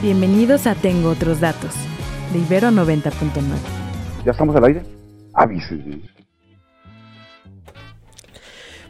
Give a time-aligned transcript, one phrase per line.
[0.00, 1.74] Bienvenidos a Tengo Otros Datos,
[2.32, 3.10] de Ibero 90.9.
[4.24, 4.82] ¿Ya estamos al aire?
[5.34, 6.00] Avísenme.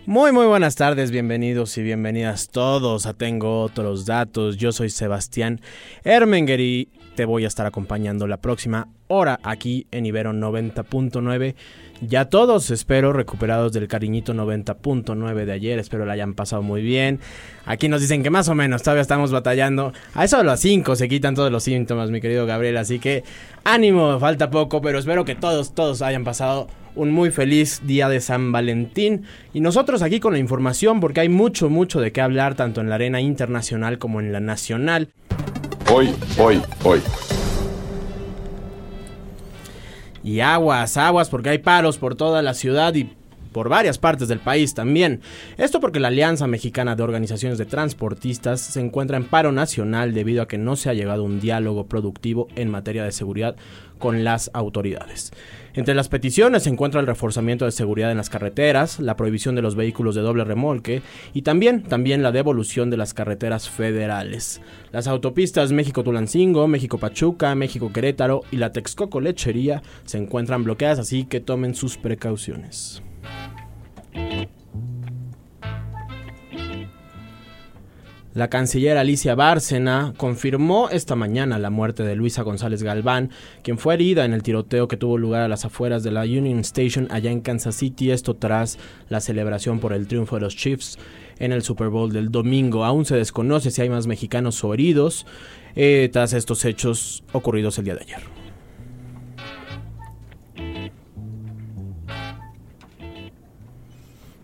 [0.06, 4.58] Muy muy buenas tardes, bienvenidos y bienvenidas todos a Tengo Otros Datos.
[4.58, 5.60] Yo soy Sebastián
[6.04, 11.54] Ermenger y te voy a estar acompañando la próxima hora aquí en Ibero 90.9.
[12.00, 17.20] Ya todos espero recuperados del cariñito 90.9 de ayer, espero la hayan pasado muy bien.
[17.64, 19.92] Aquí nos dicen que más o menos todavía estamos batallando.
[20.14, 23.22] A eso de las 5 se quitan todos los síntomas, mi querido Gabriel, así que
[23.64, 28.20] ánimo, falta poco, pero espero que todos, todos hayan pasado un muy feliz día de
[28.20, 29.24] San Valentín.
[29.52, 32.88] Y nosotros aquí con la información, porque hay mucho, mucho de qué hablar, tanto en
[32.88, 35.08] la arena internacional como en la nacional.
[35.94, 37.02] Hoy, hoy, hoy.
[40.24, 43.14] Y aguas, aguas, porque hay paros por toda la ciudad y
[43.52, 45.20] por varias partes del país también.
[45.58, 50.42] Esto porque la Alianza Mexicana de Organizaciones de Transportistas se encuentra en paro nacional debido
[50.42, 53.56] a que no se ha llegado a un diálogo productivo en materia de seguridad
[53.98, 55.32] con las autoridades.
[55.74, 59.62] Entre las peticiones se encuentra el reforzamiento de seguridad en las carreteras, la prohibición de
[59.62, 64.60] los vehículos de doble remolque y también, también la devolución de las carreteras federales.
[64.90, 71.96] Las autopistas México-Tulancingo, México-Pachuca, México-Querétaro y la Texcoco-Lechería se encuentran bloqueadas, así que tomen sus
[71.96, 73.02] precauciones.
[78.34, 83.28] La canciller Alicia Bárcena confirmó esta mañana la muerte de Luisa González Galván,
[83.62, 86.60] quien fue herida en el tiroteo que tuvo lugar a las afueras de la Union
[86.60, 88.78] Station allá en Kansas City, esto tras
[89.10, 90.98] la celebración por el triunfo de los Chiefs
[91.38, 92.86] en el Super Bowl del domingo.
[92.86, 95.26] Aún se desconoce si hay más mexicanos o heridos
[95.76, 98.41] eh, tras estos hechos ocurridos el día de ayer.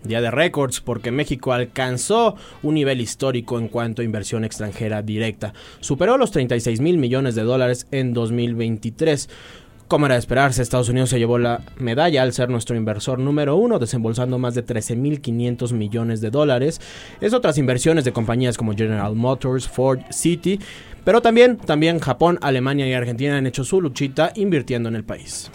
[0.08, 5.52] Día de récords porque México alcanzó un nivel histórico en cuanto a inversión extranjera directa.
[5.80, 9.28] Superó los 36 mil millones de dólares en 2023.
[9.88, 13.56] Como era de esperarse, Estados Unidos se llevó la medalla al ser nuestro inversor número
[13.56, 16.80] uno, desembolsando más de 13.500 millones de dólares.
[17.22, 20.60] Es otras inversiones de compañías como General Motors, Ford, City,
[21.04, 25.50] pero también, también Japón, Alemania y Argentina han hecho su luchita invirtiendo en el país.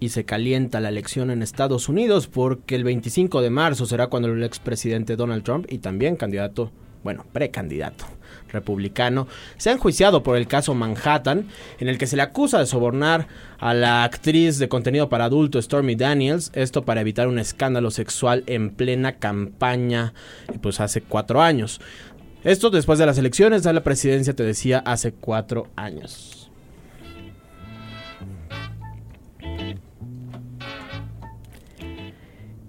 [0.00, 4.28] Y se calienta la elección en Estados Unidos porque el 25 de marzo será cuando
[4.28, 6.70] el expresidente Donald Trump y también candidato,
[7.02, 8.06] bueno, precandidato
[8.54, 9.28] republicano,
[9.58, 13.26] se ha enjuiciado por el caso Manhattan, en el que se le acusa de sobornar
[13.58, 18.44] a la actriz de contenido para adultos Stormy Daniels, esto para evitar un escándalo sexual
[18.46, 20.14] en plena campaña,
[20.62, 21.80] pues hace cuatro años.
[22.44, 26.43] Esto después de las elecciones a la presidencia, te decía, hace cuatro años.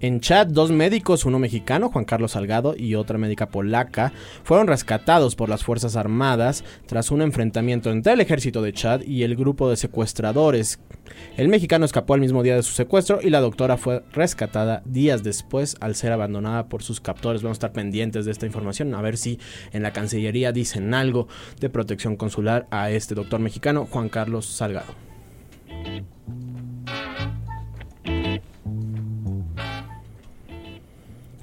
[0.06, 4.12] En Chad, dos médicos, uno mexicano, Juan Carlos Salgado, y otra médica polaca,
[4.44, 9.24] fueron rescatados por las Fuerzas Armadas tras un enfrentamiento entre el ejército de Chad y
[9.24, 10.78] el grupo de secuestradores.
[11.36, 15.24] El mexicano escapó al mismo día de su secuestro y la doctora fue rescatada días
[15.24, 17.42] después al ser abandonada por sus captores.
[17.42, 19.40] Vamos a estar pendientes de esta información, a ver si
[19.72, 21.26] en la Cancillería dicen algo
[21.58, 25.15] de protección consular a este doctor mexicano, Juan Carlos Salgado.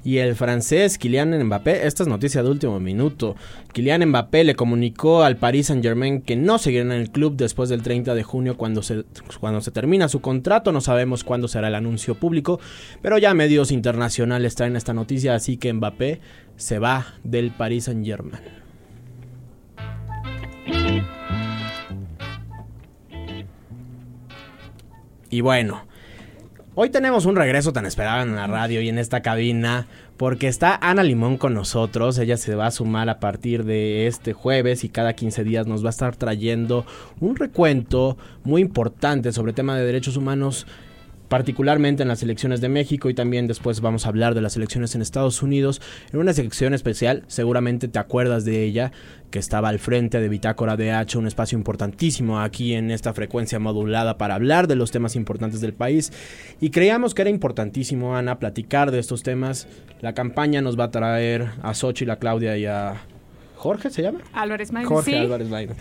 [0.04, 3.36] Y el francés Kylian Mbappé, esta es noticia de último minuto.
[3.72, 7.82] Kylian Mbappé le comunicó al Paris Saint-Germain que no seguirá en el club después del
[7.82, 9.04] 30 de junio cuando se,
[9.40, 10.72] cuando se termina su contrato.
[10.72, 12.60] No sabemos cuándo será el anuncio público,
[13.00, 16.20] pero ya medios internacionales traen esta noticia, así que Mbappé
[16.56, 18.42] se va del Paris Saint-Germain.
[25.30, 25.86] Y bueno,
[26.76, 29.86] Hoy tenemos un regreso tan esperado en la radio y en esta cabina
[30.16, 32.18] porque está Ana Limón con nosotros.
[32.18, 35.84] Ella se va a sumar a partir de este jueves y cada 15 días nos
[35.84, 36.84] va a estar trayendo
[37.20, 40.66] un recuento muy importante sobre tema de derechos humanos
[41.34, 44.94] particularmente en las elecciones de México y también después vamos a hablar de las elecciones
[44.94, 45.82] en Estados Unidos,
[46.12, 48.92] en una sección especial, seguramente te acuerdas de ella,
[49.32, 54.16] que estaba al frente de Bitácora DH, un espacio importantísimo aquí en esta frecuencia modulada
[54.16, 56.12] para hablar de los temas importantes del país.
[56.60, 59.66] Y creíamos que era importantísimo, Ana, platicar de estos temas.
[60.02, 62.94] La campaña nos va a traer a Xochitl, a Claudia y a
[63.56, 64.20] Jorge, ¿se llama?
[64.34, 64.88] Álvarez Maínez.
[64.88, 65.16] Jorge sí.
[65.16, 65.76] Álvarez Maínez.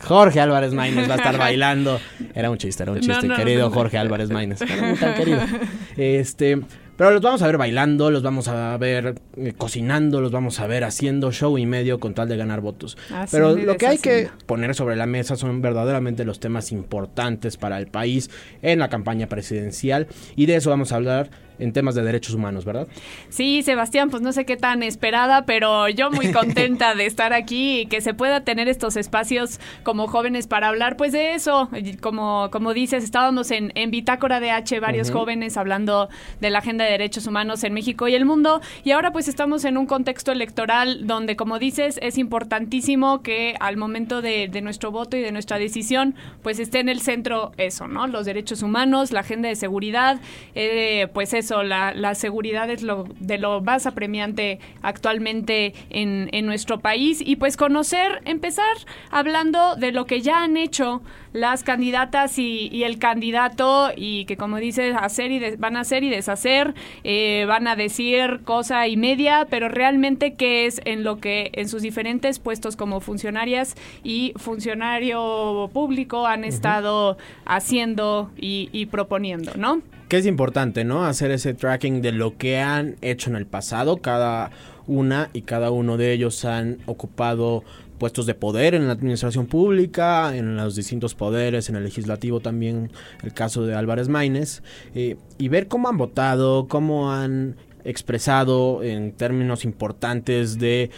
[0.00, 1.98] Jorge Álvarez Maínez va a estar bailando.
[2.34, 3.74] Era un chiste, era un chiste, no, querido no.
[3.74, 4.58] Jorge Álvarez Maínez.
[4.58, 5.40] Tan querido.
[5.96, 6.60] Este,
[6.96, 10.66] pero los vamos a ver bailando, los vamos a ver eh, cocinando, los vamos a
[10.66, 12.96] ver haciendo show y medio con tal de ganar votos.
[13.10, 17.56] Haciendo Pero lo que hay que poner sobre la mesa son verdaderamente los temas importantes
[17.58, 18.30] para el país
[18.62, 20.06] en la campaña presidencial
[20.36, 22.86] y de eso vamos a hablar en temas de derechos humanos, ¿verdad?
[23.28, 27.80] Sí, Sebastián, pues no sé qué tan esperada, pero yo muy contenta de estar aquí
[27.80, 31.68] y que se pueda tener estos espacios como jóvenes para hablar pues de eso.
[32.00, 36.08] Como, como dices, estábamos en, en Bitácora de H, varios jóvenes hablando
[36.40, 39.64] de la agenda de derechos humanos en México y el mundo, y ahora pues estamos
[39.64, 44.90] en un contexto electoral donde, como dices, es importantísimo que al momento de, de nuestro
[44.90, 48.06] voto y de nuestra decisión, pues esté en el centro eso, ¿no?
[48.06, 50.20] Los derechos humanos, la agenda de seguridad,
[50.54, 56.46] eh, pues eso, la, la seguridad es lo de lo más apremiante actualmente en, en
[56.46, 57.22] nuestro país.
[57.24, 58.76] Y pues conocer, empezar
[59.10, 61.02] hablando de lo que ya han hecho
[61.32, 65.80] las candidatas y, y el candidato y que como dices hacer y des- van a
[65.80, 71.04] hacer y deshacer eh, van a decir cosa y media pero realmente qué es en
[71.04, 78.70] lo que en sus diferentes puestos como funcionarias y funcionario público han estado haciendo y,
[78.72, 81.04] y proponiendo no que es importante, ¿no?
[81.04, 83.98] Hacer ese tracking de lo que han hecho en el pasado.
[83.98, 84.50] Cada
[84.86, 87.64] una y cada uno de ellos han ocupado
[87.98, 92.90] puestos de poder en la administración pública, en los distintos poderes, en el legislativo también,
[93.22, 94.62] el caso de Álvarez Maínez,
[94.94, 100.90] eh, y ver cómo han votado, cómo han expresado en términos importantes de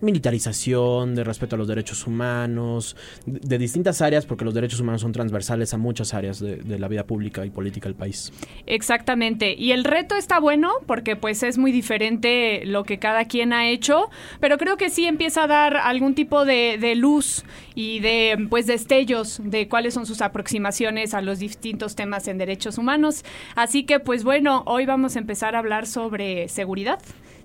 [0.00, 2.96] militarización, de respeto a los derechos humanos,
[3.26, 6.88] de, distintas áreas, porque los derechos humanos son transversales a muchas áreas de, de la
[6.88, 8.32] vida pública y política del país.
[8.66, 9.54] Exactamente.
[9.56, 13.68] Y el reto está bueno porque pues es muy diferente lo que cada quien ha
[13.68, 14.10] hecho,
[14.40, 17.44] pero creo que sí empieza a dar algún tipo de, de luz
[17.74, 22.78] y de pues destellos de cuáles son sus aproximaciones a los distintos temas en derechos
[22.78, 23.24] humanos.
[23.54, 27.00] Así que pues bueno, hoy vamos a empezar a hablar sobre seguridad.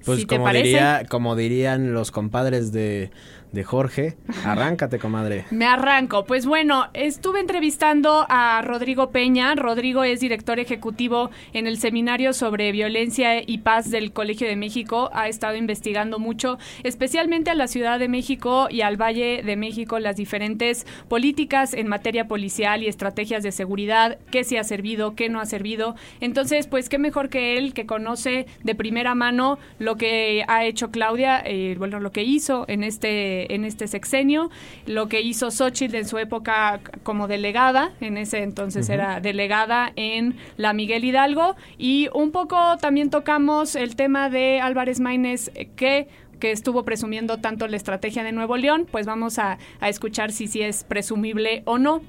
[0.08, 3.12] Pues como, diría, como dirían los compadres de,
[3.58, 4.16] de Jorge,
[4.46, 5.46] arráncate, comadre.
[5.50, 6.26] Me arranco.
[6.26, 9.56] Pues bueno, estuve entrevistando a Rodrigo Peña.
[9.56, 15.10] Rodrigo es director ejecutivo en el Seminario sobre Violencia y Paz del Colegio de México.
[15.12, 19.98] Ha estado investigando mucho, especialmente a la Ciudad de México y al Valle de México,
[19.98, 25.30] las diferentes políticas en materia policial y estrategias de seguridad, qué se ha servido, qué
[25.30, 25.96] no ha servido.
[26.20, 30.92] Entonces, pues qué mejor que él, que conoce de primera mano lo que ha hecho
[30.92, 34.50] Claudia, eh, bueno, lo que hizo en este, en este sexenio,
[34.86, 40.36] lo que hizo Xochitl en su época como delegada, en ese entonces era delegada en
[40.58, 46.08] la Miguel Hidalgo, y un poco también tocamos el tema de Álvarez Maínez, eh, que
[46.38, 50.48] que estuvo presumiendo tanto la estrategia de Nuevo León, pues vamos a, a escuchar si
[50.48, 52.02] sí es presumible o no.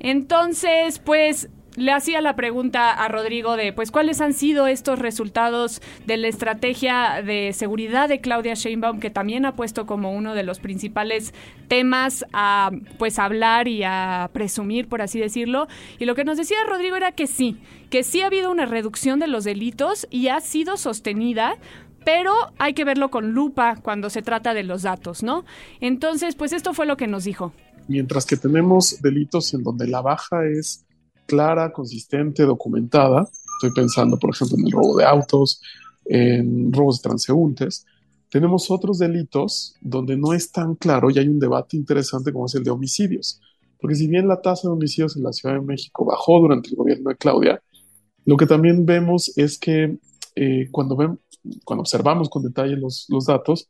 [0.00, 5.82] Entonces, pues le hacía la pregunta a Rodrigo de, pues, ¿cuáles han sido estos resultados
[6.06, 10.42] de la estrategia de seguridad de Claudia Sheinbaum, que también ha puesto como uno de
[10.42, 11.34] los principales
[11.68, 15.68] temas a, pues, hablar y a presumir, por así decirlo?
[15.98, 17.58] Y lo que nos decía Rodrigo era que sí,
[17.90, 21.56] que sí ha habido una reducción de los delitos y ha sido sostenida
[22.04, 25.44] pero hay que verlo con lupa cuando se trata de los datos, ¿no?
[25.80, 27.52] Entonces, pues esto fue lo que nos dijo.
[27.88, 30.85] Mientras que tenemos delitos en donde la baja es
[31.26, 35.60] clara, consistente, documentada, estoy pensando, por ejemplo, en el robo de autos,
[36.04, 37.84] en robos de transeúntes,
[38.30, 42.54] tenemos otros delitos donde no es tan claro y hay un debate interesante como es
[42.54, 43.40] el de homicidios.
[43.80, 46.76] Porque si bien la tasa de homicidios en la Ciudad de México bajó durante el
[46.76, 47.62] gobierno de Claudia,
[48.24, 49.98] lo que también vemos es que
[50.34, 51.20] eh, cuando, ven,
[51.64, 53.68] cuando observamos con detalle los, los datos,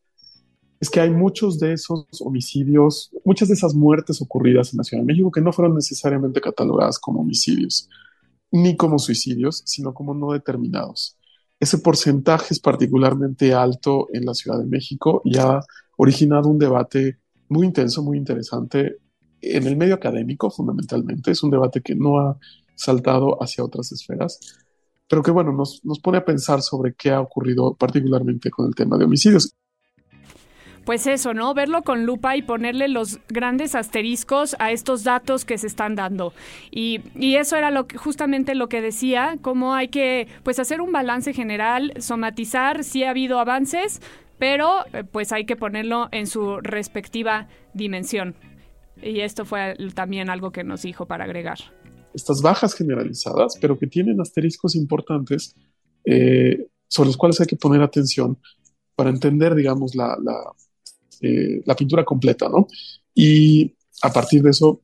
[0.80, 5.02] es que hay muchos de esos homicidios, muchas de esas muertes ocurridas en la Ciudad
[5.02, 7.88] de México que no fueron necesariamente catalogadas como homicidios,
[8.50, 11.16] ni como suicidios, sino como no determinados.
[11.59, 15.61] Ese porcentaje es particularmente alto en la Ciudad de México y ha
[15.97, 17.18] originado un debate
[17.49, 18.99] muy intenso, muy interesante
[19.40, 21.30] en el medio académico, fundamentalmente.
[21.30, 22.38] Es un debate que no ha
[22.75, 24.59] saltado hacia otras esferas,
[25.09, 28.75] pero que, bueno, nos, nos pone a pensar sobre qué ha ocurrido particularmente con el
[28.75, 29.54] tema de homicidios.
[30.87, 31.52] Pues eso, ¿no?
[31.52, 36.33] Verlo con lupa y ponerle los grandes asteriscos a estos datos que se están dando.
[36.71, 40.81] Y, y eso era lo que, justamente lo que decía, cómo hay que pues hacer
[40.81, 44.00] un balance general, somatizar si ha habido avances,
[44.38, 48.37] pero eh, pues hay que ponerlo en su respectiva dimensión.
[49.02, 51.59] Y esto fue también algo que nos dijo para agregar.
[52.14, 55.57] Estas bajas generalizadas, pero que tienen asteriscos importantes
[56.05, 58.38] eh, sobre los cuales hay que poner atención
[58.95, 60.16] para entender, digamos, la,
[61.20, 62.66] eh, la pintura completa, ¿no?
[63.14, 64.80] Y a partir de eso,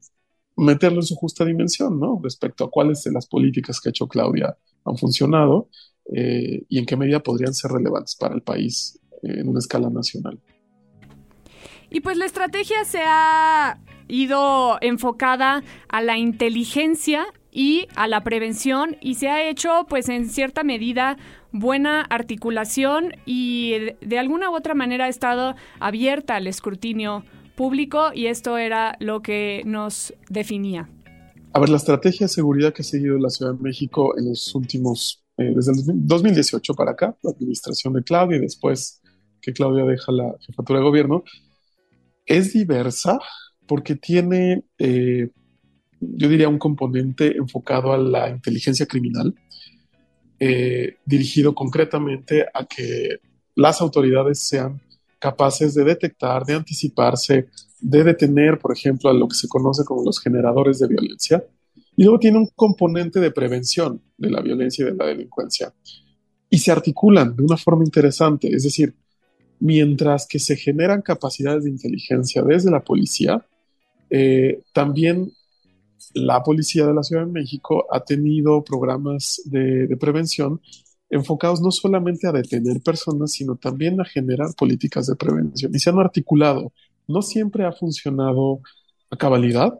[0.56, 2.20] meterlo en su justa dimensión, ¿no?
[2.22, 5.68] Respecto a cuáles de las políticas que ha hecho Claudia han funcionado
[6.12, 10.40] eh, y en qué medida podrían ser relevantes para el país en una escala nacional.
[11.90, 18.96] Y pues la estrategia se ha ido enfocada a la inteligencia y a la prevención
[19.00, 21.18] y se ha hecho pues en cierta medida
[21.52, 28.26] buena articulación y de alguna u otra manera ha estado abierta al escrutinio público y
[28.26, 30.88] esto era lo que nos definía.
[31.52, 34.54] A ver, la estrategia de seguridad que ha seguido la Ciudad de México en los
[34.54, 39.02] últimos, eh, desde el 2018 para acá, la administración de Claudia y después
[39.40, 41.24] que Claudia deja la jefatura de gobierno,
[42.24, 43.18] es diversa
[43.66, 45.30] porque tiene eh,
[46.02, 49.34] yo diría, un componente enfocado a la inteligencia criminal,
[50.44, 53.20] eh, dirigido concretamente a que
[53.54, 54.80] las autoridades sean
[55.20, 57.46] capaces de detectar, de anticiparse,
[57.80, 61.44] de detener, por ejemplo, a lo que se conoce como los generadores de violencia.
[61.96, 65.72] Y luego tiene un componente de prevención de la violencia y de la delincuencia.
[66.50, 68.94] Y se articulan de una forma interesante, es decir,
[69.60, 73.46] mientras que se generan capacidades de inteligencia desde la policía,
[74.10, 75.30] eh, también
[76.14, 80.60] la policía de la Ciudad de México ha tenido programas de, prevención
[81.10, 85.74] enfocados no solamente a detener personas, sino también a generar políticas de prevención.
[85.74, 86.72] Y se han articulado.
[87.06, 88.60] No siempre ha funcionado
[89.10, 89.78] a cabalidad,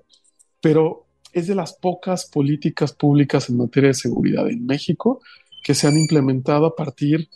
[0.60, 5.22] pero es de las pocas políticas públicas en materia de seguridad en México
[5.64, 7.28] que se han implementado a partir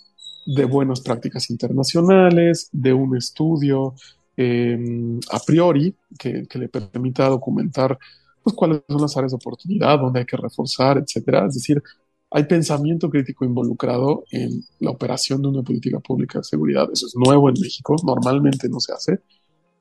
[0.46, 3.94] de buenas prácticas internacionales, de un estudio
[4.36, 7.98] em, a priori que, que le permita documentar
[8.46, 11.46] pues, cuáles son las áreas de oportunidad, dónde hay que reforzar, etcétera.
[11.48, 11.82] Es decir,
[12.30, 16.88] hay pensamiento crítico involucrado en la operación de una política pública de seguridad.
[16.92, 19.18] Eso es nuevo en México, normalmente no se hace.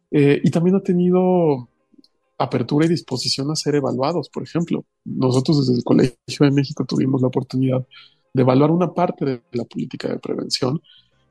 [0.10, 1.70] Eh, y también ha tenido
[2.40, 4.30] apertura y disposición a ser evaluados.
[4.30, 7.86] Por ejemplo, nosotros desde el Colegio de México tuvimos la oportunidad
[8.34, 10.82] de evaluar una parte de la política de prevención.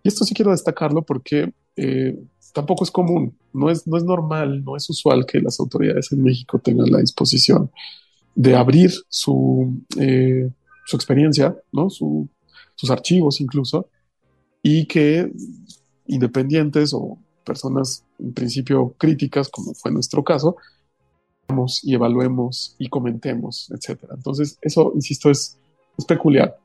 [0.05, 2.17] Y esto sí quiero destacarlo porque eh,
[2.54, 6.23] tampoco es común, no es, no es normal, no es usual que las autoridades en
[6.23, 7.70] México tengan la disposición
[8.34, 10.49] de abrir su, eh,
[10.87, 11.90] su experiencia, ¿no?
[11.90, 13.88] sus archivos incluso,
[14.62, 15.30] y que
[16.06, 20.56] independientes o personas en principio críticas, como fue nuestro caso,
[21.82, 24.14] y evaluemos y comentemos, etcétera.
[24.16, 25.58] Entonces, eso, insisto, es,
[25.99, 26.56] es peculiar.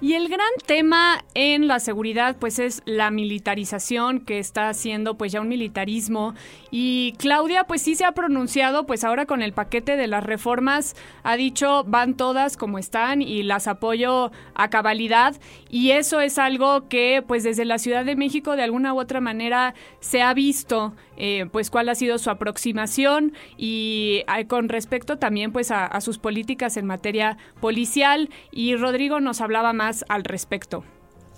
[0.00, 5.32] Y el gran tema en la seguridad pues es la militarización que está haciendo pues
[5.32, 6.34] ya un militarismo.
[6.70, 10.94] Y Claudia pues sí se ha pronunciado pues ahora con el paquete de las reformas.
[11.24, 15.34] Ha dicho van todas como están y las apoyo a cabalidad
[15.68, 19.20] y eso es algo que pues desde la Ciudad de México de alguna u otra
[19.20, 23.32] manera se ha visto eh, pues cuál ha sido su aproximación.
[23.56, 28.30] Y eh, con respecto también pues a sus políticas en materia policial.
[28.52, 30.84] Y Rodrigo nos hablaba más al respecto?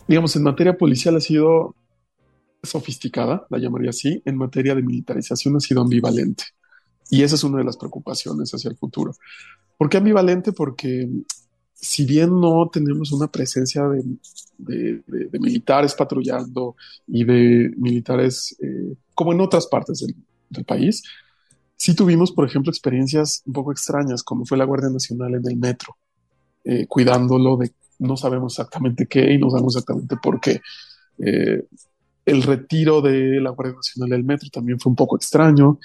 [0.08, 1.74] Digamos, en materia policial ha sido
[2.62, 6.44] sofisticada, la llamaría así, en materia de militarización ha sido ambivalente.
[7.10, 9.14] Y esa es una de las preocupaciones hacia el futuro.
[9.78, 10.52] ¿Por qué ambivalente?
[10.52, 11.08] Porque
[11.74, 15.00] si bien no tenemos una presencia de,
[15.38, 16.76] militares patrullando
[17.06, 20.14] y de militares eh, como en otras partes del,
[20.50, 21.02] del, país,
[21.76, 25.56] sí tuvimos, por ejemplo, experiencias un poco extrañas, como fue la Guardia Nacional en el
[25.56, 25.96] metro,
[26.62, 30.60] eh, cuidándolo de no sabemos exactamente qué y no sabemos exactamente por qué.
[31.18, 31.64] Eh,
[32.24, 35.78] el retiro de la Guardia Nacional del Metro también fue un poco extraño.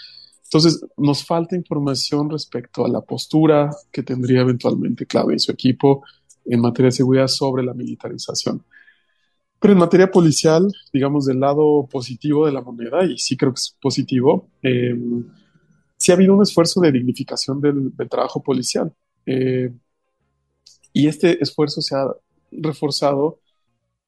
[0.44, 6.04] Entonces, nos falta información respecto a la postura que tendría eventualmente Clave y su equipo
[6.46, 8.64] en materia de seguridad sobre la militarización.
[9.60, 13.60] Pero en materia policial, digamos, del lado positivo de la moneda, y sí creo que
[13.60, 14.96] es positivo, eh,
[15.98, 18.94] sí ha habido un esfuerzo de dignificación del, trabajo policial.
[19.26, 19.72] Eh,
[20.96, 22.08] y este esfuerzo se ha
[22.52, 23.42] reforzado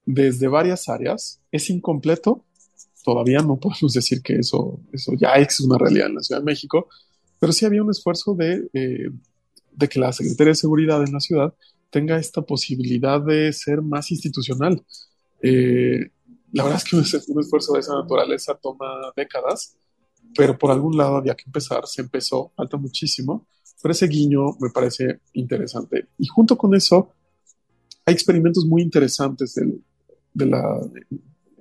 [0.05, 1.41] desde varias áreas.
[1.51, 2.45] Es incompleto,
[3.03, 6.45] todavía no podemos decir que eso, eso ya es una realidad en la Ciudad de
[6.45, 6.87] México,
[7.39, 9.09] pero sí había un esfuerzo de, eh,
[9.73, 11.53] de que la Secretaría de Seguridad en la ciudad
[11.89, 14.81] tenga esta posibilidad de ser más institucional.
[15.41, 16.09] Eh,
[16.53, 16.95] la verdad es que
[17.33, 19.75] un esfuerzo de esa naturaleza toma décadas,
[20.35, 23.47] pero por algún lado había que empezar, se empezó, falta muchísimo,
[23.81, 26.07] pero ese guiño me parece interesante.
[26.17, 27.13] Y junto con eso,
[28.05, 29.55] hay experimentos muy interesantes
[30.33, 30.79] de la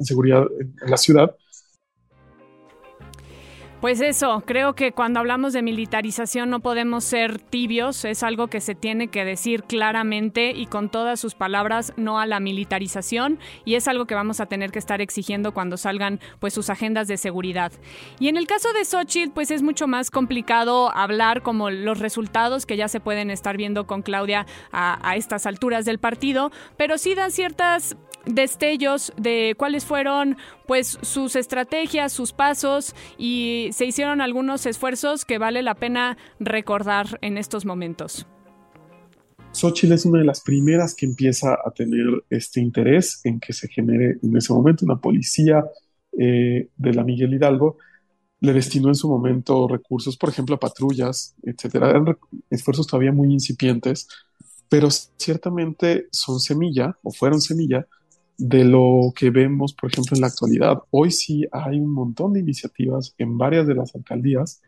[0.00, 1.34] seguridad en la ciudad
[3.80, 8.60] pues eso, creo que cuando hablamos de militarización no podemos ser tibios, es algo que
[8.60, 13.74] se tiene que decir claramente y con todas sus palabras no a la militarización y
[13.74, 17.18] es algo que vamos a tener que estar exigiendo cuando salgan pues sus agendas de
[17.18, 17.70] seguridad.
[18.18, 22.64] Y en el caso de Xochitl pues es mucho más complicado hablar como los resultados
[22.64, 26.96] que ya se pueden estar viendo con Claudia a, a estas alturas del partido, pero
[26.96, 34.20] sí dan ciertas destellos de cuáles fueron pues sus estrategias, sus pasos y se hicieron
[34.20, 38.26] algunos esfuerzos que vale la pena recordar en estos momentos.
[39.52, 43.68] Xochitl es una de las primeras que empieza a tener este interés en que se
[43.68, 45.64] genere en ese momento una policía
[46.18, 47.78] eh, de la Miguel Hidalgo.
[48.40, 51.88] Le destinó en su momento recursos, por ejemplo, a patrullas, etcétera.
[51.88, 52.18] Eran
[52.50, 54.08] esfuerzos todavía muy incipientes,
[54.68, 57.86] pero ciertamente son semilla o fueron semilla
[58.38, 60.82] de lo que vemos, por ejemplo, en la actualidad.
[60.90, 64.62] Hoy sí hay un montón de iniciativas en varias de las alcaldías,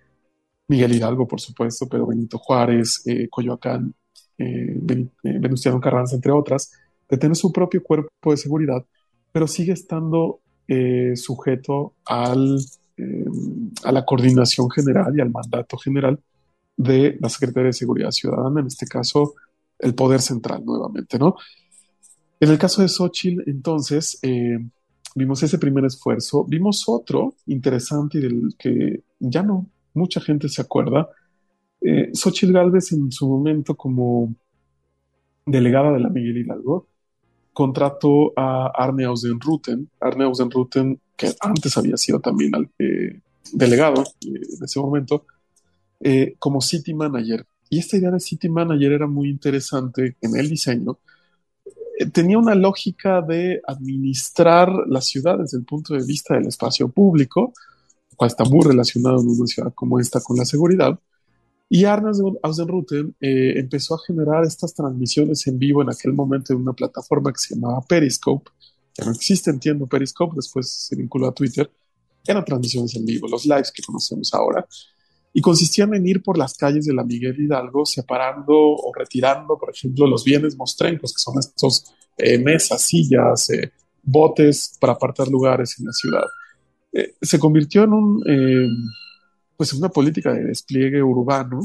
[0.68, 3.94] Miguel Hidalgo, por supuesto, pero Benito Juárez, eh, Coyoacán,
[4.37, 6.72] eh, eh, Venustiano Carranza, entre otras,
[7.08, 8.84] de tener su propio cuerpo de seguridad,
[9.32, 10.40] pero sigue estando
[11.14, 12.58] sujeto al,
[13.84, 16.20] a la coordinación general y al mandato general
[16.76, 19.32] de la Secretaría de Seguridad Ciudadana, en este caso,
[19.78, 21.37] el Poder Central nuevamente, ¿no?
[22.40, 24.59] En el caso de Xochitl, entonces, eh,
[25.14, 30.62] vimos ese primer esfuerzo, vimos otro interesante y del que ya no mucha gente se
[30.62, 31.09] acuerda.
[31.80, 34.35] Eh, Xochitl Galvez en su momento como
[35.47, 36.87] delegada de la Miguel Hidalgo,
[37.52, 43.21] contrató a Arne Ausenruten, Arne Ausenruten, que antes había sido también eh,
[43.52, 45.25] delegado en ese momento,
[46.38, 47.45] como City Manager.
[47.71, 50.99] Y esta idea de City Manager era muy interesante en el diseño,
[52.12, 57.52] tenía una lógica de administrar la ciudad desde el punto de vista del espacio público,
[58.17, 60.99] cual está muy relacionado en una ciudad como esta con la seguridad.
[61.69, 62.11] Y Arne
[62.43, 67.33] Ausenruten eh, empezó a generar estas transmisiones en vivo en aquel momento en una plataforma
[67.33, 68.50] que se llamaba Periscope.
[68.97, 71.71] Ya no existe, entiendo, Periscope, después se vinculó a Twitter.
[72.26, 74.67] Eran transmisiones en vivo, los lives que conocemos ahora
[75.32, 79.71] y consistían en ir por las calles de la Miguel Hidalgo separando o retirando, por
[79.71, 85.78] ejemplo, los bienes mostrencos, que son estos eh, mesas, sillas, eh, botes para apartar lugares
[85.78, 86.25] en la ciudad.
[86.93, 88.23] Eh, se convirtió en un,
[89.56, 91.60] pues una política de despliegue urbano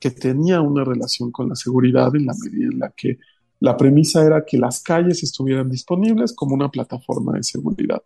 [0.00, 3.18] que tenía una relación con la seguridad en la medida en la que
[3.60, 8.02] la premisa era que las calles estuvieran disponibles como una plataforma de seguridad.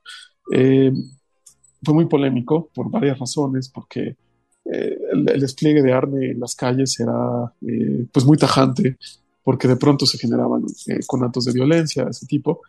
[0.53, 4.17] fue muy polémico por varias razones, porque
[4.65, 8.99] eh, el, despliegue de Arne en las calles era eh, pues muy tajante
[9.43, 12.61] porque de pronto se generaban eh, con actos de violencia de ese tipo,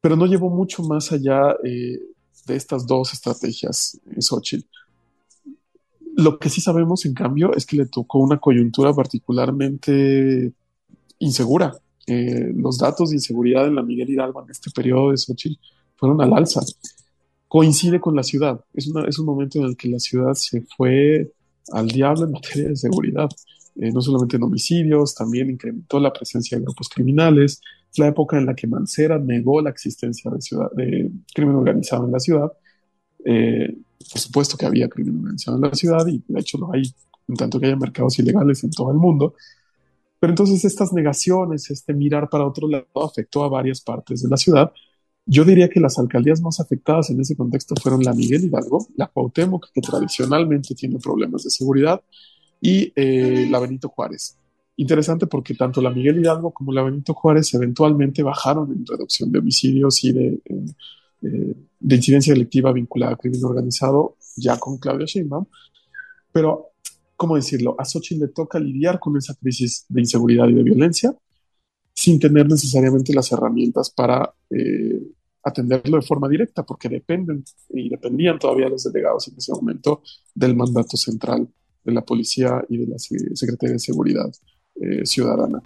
[0.00, 4.66] pero no llevó mucho más allá de estas dos estrategias en Xochitl.
[6.14, 10.52] Lo que sí sabemos, en cambio, es que le tocó una coyuntura particularmente
[11.18, 11.76] insegura.
[12.06, 15.60] los datos de inseguridad en la Miguel Hidalgo en este periodo de Xochitl
[15.96, 16.60] fueron al alza
[17.56, 18.62] coincide con la ciudad.
[18.74, 21.32] Es, un momento en el que la ciudad se fue
[21.72, 23.30] al diablo en materia de seguridad.
[23.76, 27.62] Eh, no solamente en homicidios, también incrementó la presencia de grupos criminales.
[27.90, 30.30] Es la época en la que Mancera negó la existencia
[30.74, 32.52] de crimen organizado en la ciudad.
[33.24, 33.74] Eh,
[34.12, 36.82] por supuesto que había crimen organizado en la ciudad y de hecho lo hay,
[37.26, 39.32] en tanto que haya mercados ilegales en todo el mundo.
[40.20, 44.36] Pero entonces estas negaciones, este mirar para otro lado, afectó a varias partes de la
[44.36, 44.70] ciudad
[45.26, 49.08] yo diría que las alcaldías más afectadas en ese contexto fueron la Miguel Hidalgo, la
[49.08, 52.00] Cuauhtémoc, que tradicionalmente tiene problemas de seguridad,
[52.60, 54.38] y eh, la Benito Juárez.
[54.76, 59.40] Interesante porque tanto la Miguel Hidalgo como la Benito Juárez eventualmente bajaron en reducción de
[59.40, 60.40] homicidios y de,
[61.20, 65.46] de incidencia delictiva vinculada a crimen organizado, ya con Claudia Sheinbaum.
[66.30, 66.72] Pero,
[67.16, 67.74] ¿cómo decirlo?
[67.78, 71.16] A Xochitl le toca lidiar con esa crisis de inseguridad y de violencia
[71.96, 75.00] sin tener necesariamente las herramientas para eh,
[75.46, 80.02] atenderlo de forma directa, porque dependen y dependían todavía los delegados en ese momento
[80.34, 81.48] del mandato central
[81.84, 84.28] de la policía y de la Secretaría de Seguridad
[84.74, 85.62] eh, Ciudadana.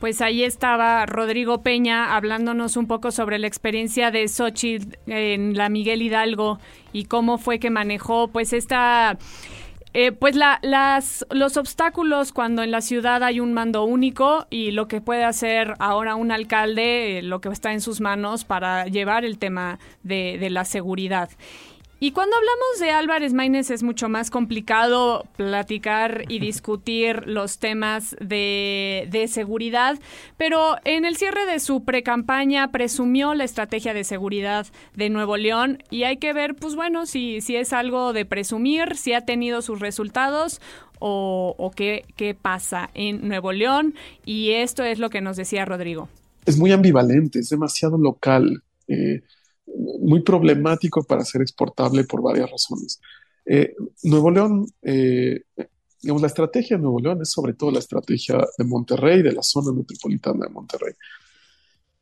[0.00, 5.68] Pues ahí estaba Rodrigo Peña hablándonos un poco sobre la experiencia de Xochitl en la
[5.68, 6.58] Miguel Hidalgo
[6.92, 9.18] y cómo fue que manejó pues esta
[9.92, 14.70] eh, pues la, las, los obstáculos cuando en la ciudad hay un mando único y
[14.70, 18.86] lo que puede hacer ahora un alcalde, eh, lo que está en sus manos para
[18.86, 21.30] llevar el tema de, de la seguridad.
[22.02, 28.16] Y cuando hablamos de Álvarez Maínez es mucho más complicado platicar y discutir los temas
[28.20, 30.00] de, de seguridad,
[30.38, 35.82] pero en el cierre de su precampaña presumió la estrategia de seguridad de Nuevo León
[35.90, 39.60] y hay que ver, pues bueno, si, si es algo de presumir, si ha tenido
[39.60, 40.62] sus resultados
[41.00, 43.94] o, o qué, qué pasa en Nuevo León.
[44.24, 46.08] Y esto es lo que nos decía Rodrigo.
[46.46, 48.62] Es muy ambivalente, es demasiado local.
[48.88, 49.20] Eh,
[49.66, 53.00] muy problemático para ser exportable por varias razones.
[53.46, 55.42] Eh, Nuevo León, eh,
[56.02, 59.42] digamos, la estrategia de Nuevo León es sobre todo la estrategia de Monterrey, de la
[59.42, 60.94] zona metropolitana de Monterrey.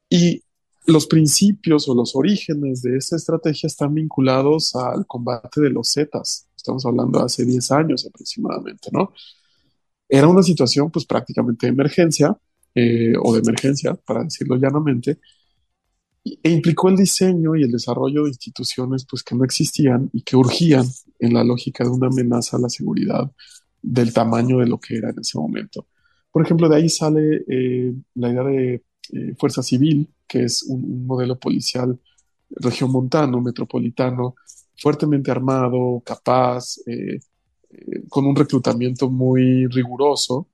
[0.09, 0.42] Y
[0.87, 6.49] los principios o los orígenes de esa estrategia están vinculados al combate de los Zetas.
[6.57, 9.12] Estamos hablando de hace 10 años aproximadamente, ¿no?
[10.09, 12.35] Era una situación pues prácticamente de emergencia,
[12.75, 15.18] eh, o de emergencia, para decirlo llanamente,
[16.43, 20.37] e implicó el diseño y el desarrollo de instituciones pues, que no existían y que
[20.37, 20.87] urgían
[21.19, 23.31] en la lógica de una amenaza a la seguridad
[23.83, 25.87] del tamaño de lo que era en ese momento.
[26.31, 28.75] Por ejemplo, de ahí sale eh, la idea de
[29.12, 31.99] eh, Fuerza Civil, que es un, modelo policial
[32.51, 34.35] regiomontano, metropolitano,
[34.77, 37.21] fuertemente armado, capaz, eh,
[38.09, 40.49] con un reclutamiento muy riguroso.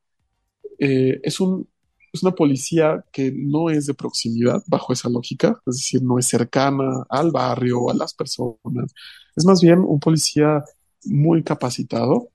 [0.78, 1.68] Es un
[2.14, 6.28] es una policía que no es de proximidad bajo esa lógica, es decir, no es
[6.28, 8.94] cercana al barrio, a las personas.
[9.34, 10.62] Es más bien un policía
[11.06, 12.30] muy capacitado,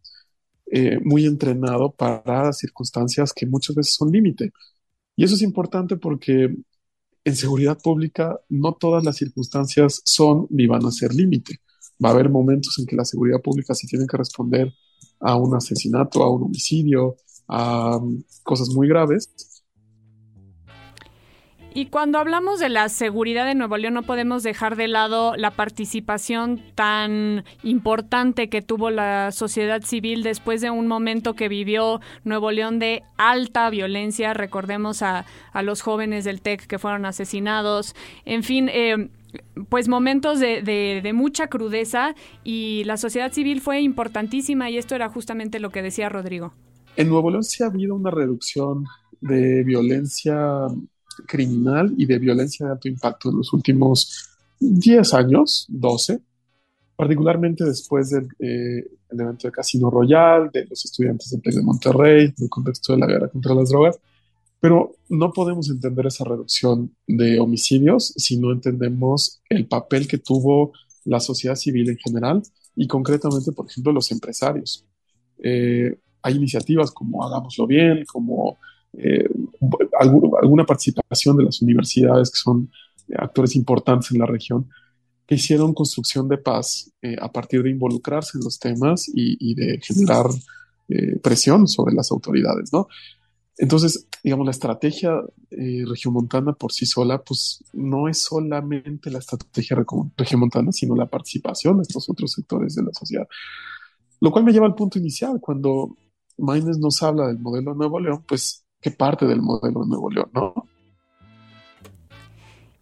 [0.69, 4.51] eh, muy entrenado para circunstancias que muchas veces son límite.
[5.15, 6.53] Y eso es importante porque
[7.23, 11.61] en seguridad pública no todas las circunstancias son ni van a ser límite.
[12.03, 14.73] Va a haber momentos en que la seguridad pública sí tiene que responder
[15.21, 17.15] a un asesinato, a un homicidio,
[17.47, 19.29] a um, cosas muy graves,
[21.73, 25.51] y cuando hablamos de la seguridad de Nuevo León no podemos dejar de lado la
[25.51, 32.51] participación tan importante que tuvo la sociedad civil después de un momento que vivió Nuevo
[32.51, 34.34] León de alta violencia.
[34.34, 37.95] Recordemos a, a los jóvenes del TEC que fueron asesinados.
[38.25, 39.10] En fin, eh,
[39.69, 44.95] pues momentos de, de, de, mucha crudeza y la sociedad civil fue importantísima y esto
[44.95, 46.53] era justamente lo que decía Rodrigo.
[46.95, 48.86] En Nuevo León sí ha habido una reducción
[49.21, 50.67] de violencia
[51.27, 54.29] criminal y de violencia de alto impacto en los últimos
[54.60, 56.21] 10 años, 12,
[56.95, 62.43] particularmente después del eh, evento de Casino Royal, de los estudiantes del de Monterrey, en
[62.43, 63.99] el contexto de la guerra contra las drogas.
[64.60, 70.73] Pero no podemos entender esa reducción de homicidios si no entendemos el papel que tuvo
[71.05, 72.43] la sociedad civil en general
[72.75, 74.86] y concretamente, por ejemplo, los empresarios.
[75.41, 78.58] Eh, hay iniciativas como Hagámoslo Bien, como
[78.93, 79.30] eh,
[79.99, 82.71] alguna participación de las universidades que son
[83.17, 84.69] actores importantes en la región,
[85.25, 89.54] que hicieron construcción de paz eh, a partir de involucrarse en los temas y, y
[89.56, 90.25] de generar
[90.88, 92.88] eh, presión sobre las autoridades, ¿no?
[93.60, 95.21] Entonces, digamos, la estrategia
[95.52, 99.78] eh, regiomontana por sí sola, pues no es solamente la estrategia
[100.17, 103.28] regiomontana, sino la participación de estos otros sectores de la sociedad.
[104.21, 105.95] Lo cual me lleva al punto inicial, cuando
[106.38, 110.29] Maynes nos habla del modelo Nuevo León, pues que parte del modelo de Nuevo León,
[110.33, 110.53] ¿no?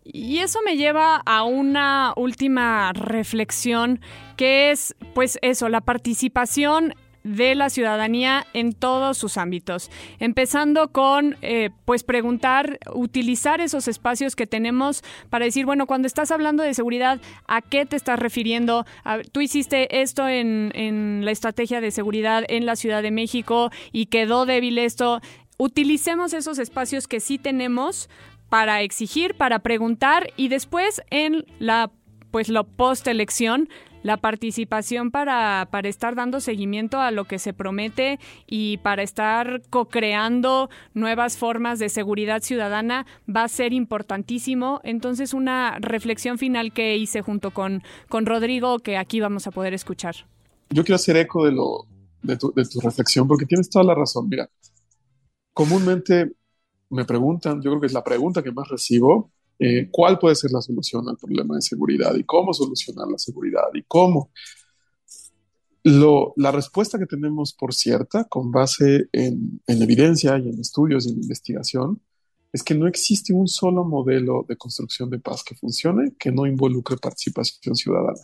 [0.03, 3.99] Y eso me lleva a una última reflexión,
[4.38, 6.93] que es, pues eso, la participación
[7.36, 14.38] de la ciudadanía en todos sus ámbitos, empezando con eh, pues preguntar, utilizar esos espacios
[14.38, 18.86] que tenemos para decir, bueno, cuando estás hablando de seguridad, ¿a qué te estás refiriendo?
[19.33, 24.05] Tú hiciste esto en, en la estrategia de seguridad en la Ciudad de México y
[24.05, 25.19] quedó débil esto
[25.58, 28.10] utilicemos esos espacios que sí tenemos
[28.50, 31.91] para exigir, para preguntar y después en la
[32.32, 33.70] pues la post elección
[34.04, 39.62] la participación para, para estar dando seguimiento a lo que se promete y para estar
[39.70, 44.80] co-creando nuevas formas de seguridad ciudadana va a ser importantísimo.
[44.84, 49.74] Entonces, una reflexión final que hice junto con, con Rodrigo que aquí vamos a poder
[49.74, 50.15] escuchar.
[50.70, 51.86] Yo quiero hacer eco de, lo,
[52.24, 54.30] de, tu, de tu reflexión porque tienes toda la razón.
[54.30, 54.50] Mira,
[55.58, 56.34] comúnmente
[56.91, 60.52] me preguntan, yo creo que es la pregunta que más recibo, eh, ¿cuál puede ser
[60.52, 64.30] la solución al problema de seguridad y cómo solucionar la seguridad y cómo?
[65.84, 71.24] La respuesta que tenemos por cierta, con base en evidencia y en estudios y en
[71.24, 72.02] investigación,
[72.54, 76.46] es que no existe un solo modelo de construcción de paz que funcione que no
[76.46, 78.22] involucre participación ciudadana.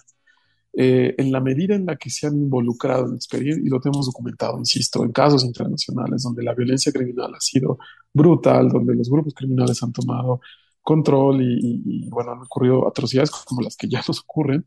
[0.75, 4.07] Eh, en la medida en la que se han involucrado en experiencia, y lo tenemos
[4.07, 7.77] documentado, insisto, en casos internacionales donde la violencia criminal ha sido
[8.12, 10.41] brutal, donde los grupos criminales han tomado
[10.81, 14.65] control y, bueno, han ocurrido atrocidades como las que ya nos ocurren,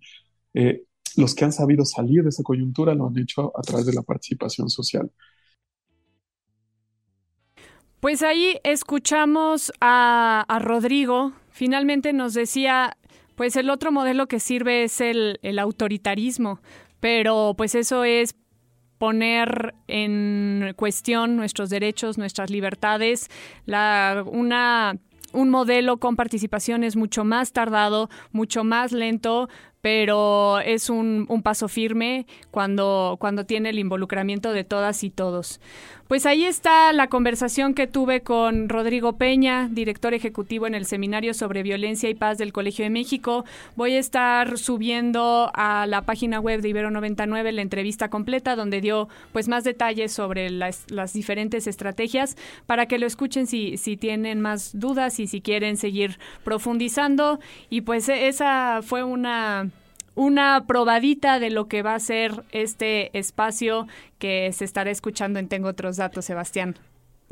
[0.54, 0.84] eh,
[1.16, 4.02] los que han sabido salir de esa coyuntura lo han hecho a través de la
[4.02, 5.10] participación social.
[8.00, 11.32] Pues ahí escuchamos a Rodrigo.
[11.50, 12.96] Finalmente nos decía
[13.36, 16.60] pues el otro modelo que sirve es el, autoritarismo,
[17.00, 18.34] pero pues eso es
[18.98, 23.28] poner en cuestión nuestros derechos, nuestras libertades,
[23.66, 24.96] la, una,
[25.32, 31.42] un modelo con participación es mucho más tardado, mucho más lento, pero es un, un,
[31.42, 35.60] paso firme cuando, cuando tiene el involucramiento de todas y todos.
[36.08, 41.34] Pues ahí está la conversación que tuve con Rodrigo Peña, director ejecutivo en el Seminario
[41.34, 43.44] sobre Violencia y Paz del Colegio de México.
[43.74, 48.80] Voy a estar subiendo a la página web de Ibero 99 la entrevista completa donde
[48.80, 52.36] dio pues más detalles sobre las, las diferentes estrategias
[52.66, 57.40] para que lo escuchen si, si tienen más dudas y si quieren seguir profundizando.
[57.68, 59.72] Y pues esa fue una
[60.16, 63.86] una probadita de lo que va a ser este espacio
[64.18, 66.76] que se estará escuchando en Tengo otros datos, Sebastián.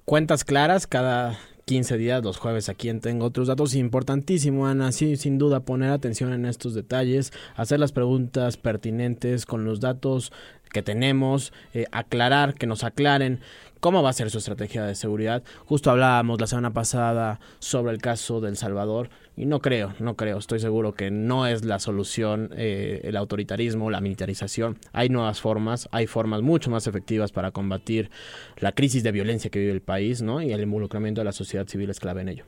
[0.04, 3.74] Cuentas claras cada 15 días, los jueves aquí en Tengo otros datos.
[3.74, 9.64] Importantísimo, Ana, sí, sin duda poner atención en estos detalles, hacer las preguntas pertinentes con
[9.64, 10.30] los datos
[10.72, 13.40] que tenemos, eh, aclarar, que nos aclaren
[13.84, 15.42] cómo va a ser su estrategia de seguridad.
[15.66, 20.38] Justo hablábamos la semana pasada sobre el caso del Salvador y no creo, no creo,
[20.38, 24.78] estoy seguro que no es la solución eh, el autoritarismo, la militarización.
[24.94, 28.10] Hay nuevas formas, hay formas mucho más efectivas para combatir
[28.56, 30.40] la crisis de violencia que vive el país, ¿no?
[30.40, 32.44] Y el involucramiento de la sociedad civil es clave en ello.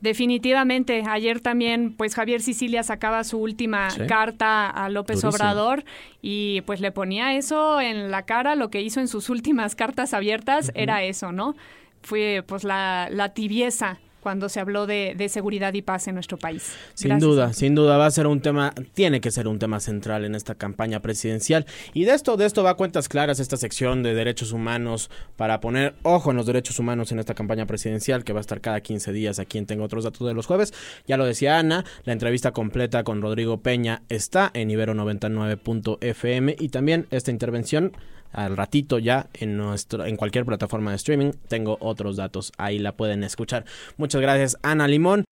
[0.00, 5.84] Definitivamente, ayer también pues Javier Sicilia sacaba su última carta a López Obrador
[6.20, 10.14] y pues le ponía eso en la cara, lo que hizo en sus últimas cartas
[10.14, 11.54] abiertas era eso, ¿no?
[12.02, 16.74] Fue pues la, la tibieza cuando se habló de, seguridad y paz en nuestro país.
[16.94, 20.24] Sin duda, sin duda va a ser un tema, tiene que ser un tema central
[20.24, 21.66] en esta campaña presidencial.
[21.92, 25.60] Y de esto, de esto va a cuentas claras esta sección de derechos humanos para
[25.60, 28.80] poner ojo en los derechos humanos en esta campaña presidencial que va a estar cada
[28.80, 30.72] 15 días aquí en Tengo Otros Datos de los jueves.
[31.06, 37.06] Ya lo decía Ana, la entrevista completa con Rodrigo Peña está en Ibero99.fm y también
[37.10, 37.92] esta intervención
[38.32, 41.32] al ratito ya en nuestro en cualquier plataforma de streaming.
[41.48, 43.64] Tengo otros datos ahí la pueden escuchar.
[43.96, 45.24] Muchas gracias Ana Limón.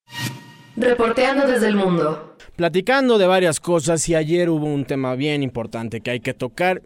[0.76, 2.36] Reporteando desde el mundo.
[2.56, 6.82] Platicando de varias cosas y ayer hubo un tema bien importante que hay que tocar.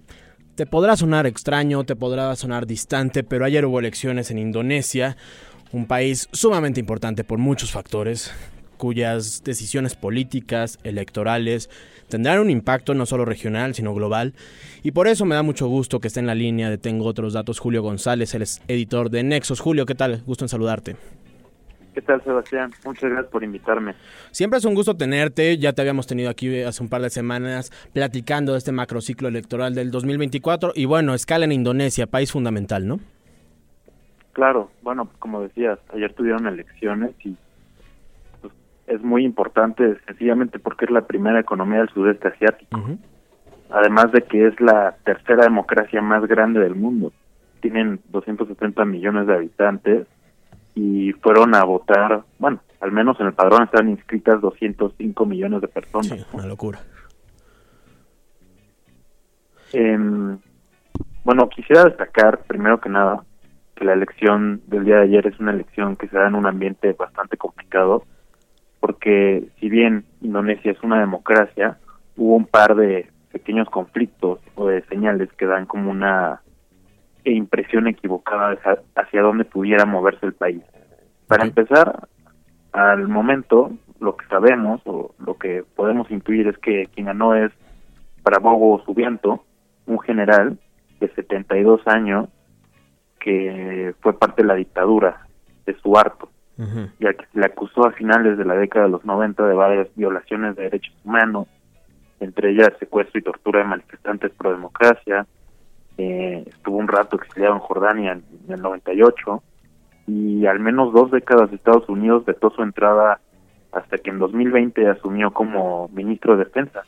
[0.54, 5.16] Te podrá sonar extraño te podrá sonar distante pero ayer hubo elecciones en Indonesia
[5.72, 8.32] un país sumamente importante por muchos factores
[8.76, 11.70] cuyas decisiones políticas, electorales,
[12.08, 14.34] tendrán un impacto no solo regional, sino global.
[14.82, 17.32] Y por eso me da mucho gusto que esté en la línea de Tengo otros
[17.32, 19.60] datos Julio González, es editor de Nexos.
[19.60, 20.22] Julio, ¿qué tal?
[20.26, 20.96] Gusto en saludarte.
[21.94, 22.72] ¿Qué tal, Sebastián?
[22.84, 23.94] Muchas gracias por invitarme.
[24.32, 25.58] Siempre es un gusto tenerte.
[25.58, 29.76] Ya te habíamos tenido aquí hace un par de semanas platicando de este macrociclo electoral
[29.76, 30.72] del 2024.
[30.74, 32.98] Y bueno, escala en Indonesia, país fundamental, ¿no?
[34.32, 37.36] Claro, bueno, como decías, ayer tuvieron elecciones y
[38.86, 42.80] es muy importante sencillamente porque es la primera economía del sudeste asiático.
[43.70, 47.12] Además de que es la tercera democracia más grande del mundo.
[47.60, 50.06] Tienen 270 millones de habitantes
[50.74, 55.68] y fueron a votar, bueno, al menos en el padrón están inscritas 205 millones de
[55.68, 56.08] personas.
[56.08, 56.80] Sí, una locura.
[61.24, 63.24] bueno, quisiera destacar primero que nada
[63.74, 66.46] que la elección del día de ayer es una elección que se da en un
[66.46, 68.04] ambiente bastante complicado
[68.84, 71.78] porque si bien Indonesia es una democracia,
[72.18, 76.42] hubo un par de pequeños conflictos o de señales que dan como una
[77.24, 78.58] impresión equivocada
[78.94, 80.62] hacia, dónde pudiera moverse el país.
[81.26, 82.08] Para empezar,
[82.72, 87.52] al momento, lo que sabemos o lo que podemos intuir es que quien ganó es
[88.22, 89.46] Prabowo Subianto,
[89.86, 90.58] un general
[91.00, 92.28] de 72 años
[93.18, 95.26] que fue parte de la dictadura
[95.64, 99.46] de Suharto ya que se le acusó a finales de la década de los 90
[99.46, 101.48] de varias violaciones de derechos humanos,
[102.20, 105.26] entre ellas secuestro y tortura de manifestantes pro democracia.
[105.98, 109.42] Eh, estuvo un rato exiliado en Jordania en, el 98
[110.06, 113.20] y al menos dos décadas de Estados Unidos vetó su entrada
[113.72, 116.82] hasta que en 2020 asumió como ministro de Defensa.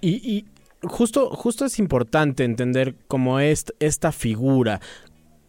[0.00, 0.46] Y, y
[0.86, 4.80] justo, justo es importante entender cómo es esta figura,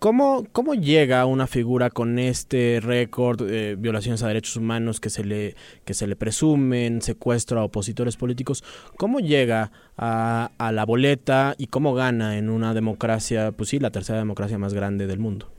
[0.02, 5.24] ¿Cómo, ¿Cómo llega una figura con este récord, de violaciones a derechos humanos que se,
[5.24, 5.54] le,
[5.86, 8.64] que se le presumen, secuestro a opositores políticos?
[8.98, 13.92] ¿Cómo llega a, a la boleta y cómo gana en una democracia, pues sí, la
[13.92, 15.52] tercera democracia más grande del mundo?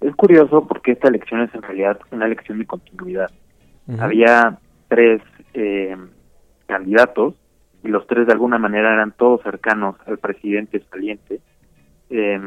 [0.00, 3.32] Es curioso porque esta elección es en realidad una elección de continuidad.
[3.98, 5.20] Había tres
[5.54, 5.96] eh,
[6.66, 7.34] candidatos
[7.82, 11.40] y los tres de alguna manera eran todos cercanos al presidente saliente.
[12.08, 12.40] Eh,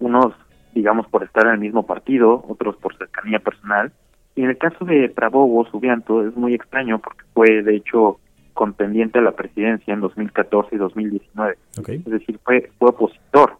[0.00, 0.34] unos,
[0.74, 3.92] digamos, por estar en el mismo partido, otros por cercanía personal.
[4.34, 8.20] Y en el caso de Prabowo Subianto es muy extraño porque fue, de hecho,
[8.54, 11.58] contendiente a la presidencia en 2014 y 2019.
[11.86, 13.56] Es decir, fue, fue opositor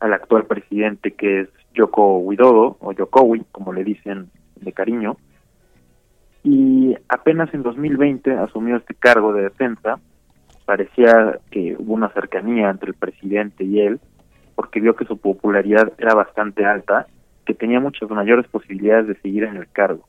[0.00, 5.16] al actual presidente que es Yoko Widodo, o Yokowi, como le dicen de cariño.
[6.44, 9.98] Y apenas en 2020 asumió este cargo de defensa.
[10.64, 14.00] Parecía que hubo una cercanía entre el presidente y él,
[14.58, 17.06] porque vio que su popularidad era bastante alta,
[17.46, 20.08] que tenía muchas mayores posibilidades de seguir en el cargo.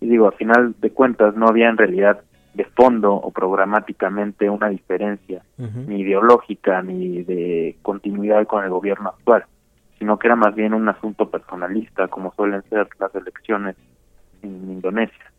[0.00, 2.22] Y digo, a final de cuentas no había en realidad
[2.54, 9.44] de fondo o programáticamente una diferencia, ni ideológica ni de continuidad con el gobierno actual,
[9.98, 13.76] sino que era más bien un asunto personalista, como suelen ser las elecciones
[14.40, 15.30] en Indonesia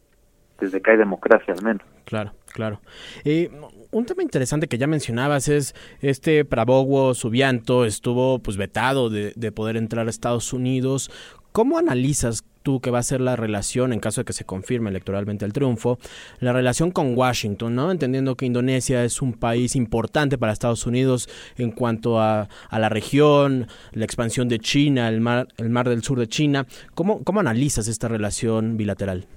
[0.59, 1.81] desde que hay democracia al menos.
[2.05, 2.81] Claro, claro.
[3.23, 3.49] Eh,
[3.91, 9.51] un tema interesante que ya mencionabas es este Prabowo Subianto estuvo pues vetado de, de
[9.51, 11.11] poder entrar a Estados Unidos.
[11.51, 14.89] ¿Cómo analizas tú que va a ser la relación, en caso de que se confirme
[14.89, 15.99] electoralmente el triunfo,
[16.39, 17.91] la relación con Washington, ¿no?
[17.91, 22.89] Entendiendo que Indonesia es un país importante para Estados Unidos en cuanto a, a la
[22.89, 26.67] región, la expansión de China, el mar, el mar del sur de China.
[26.93, 29.27] ¿Cómo, ¿Cómo analizas esta relación bilateral?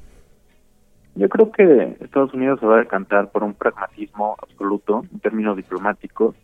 [1.16, 5.57] Yo creo que Estados Unidos se va a decantar por un pragmatismo absoluto en términos
[5.57, 6.35] diplomáticos.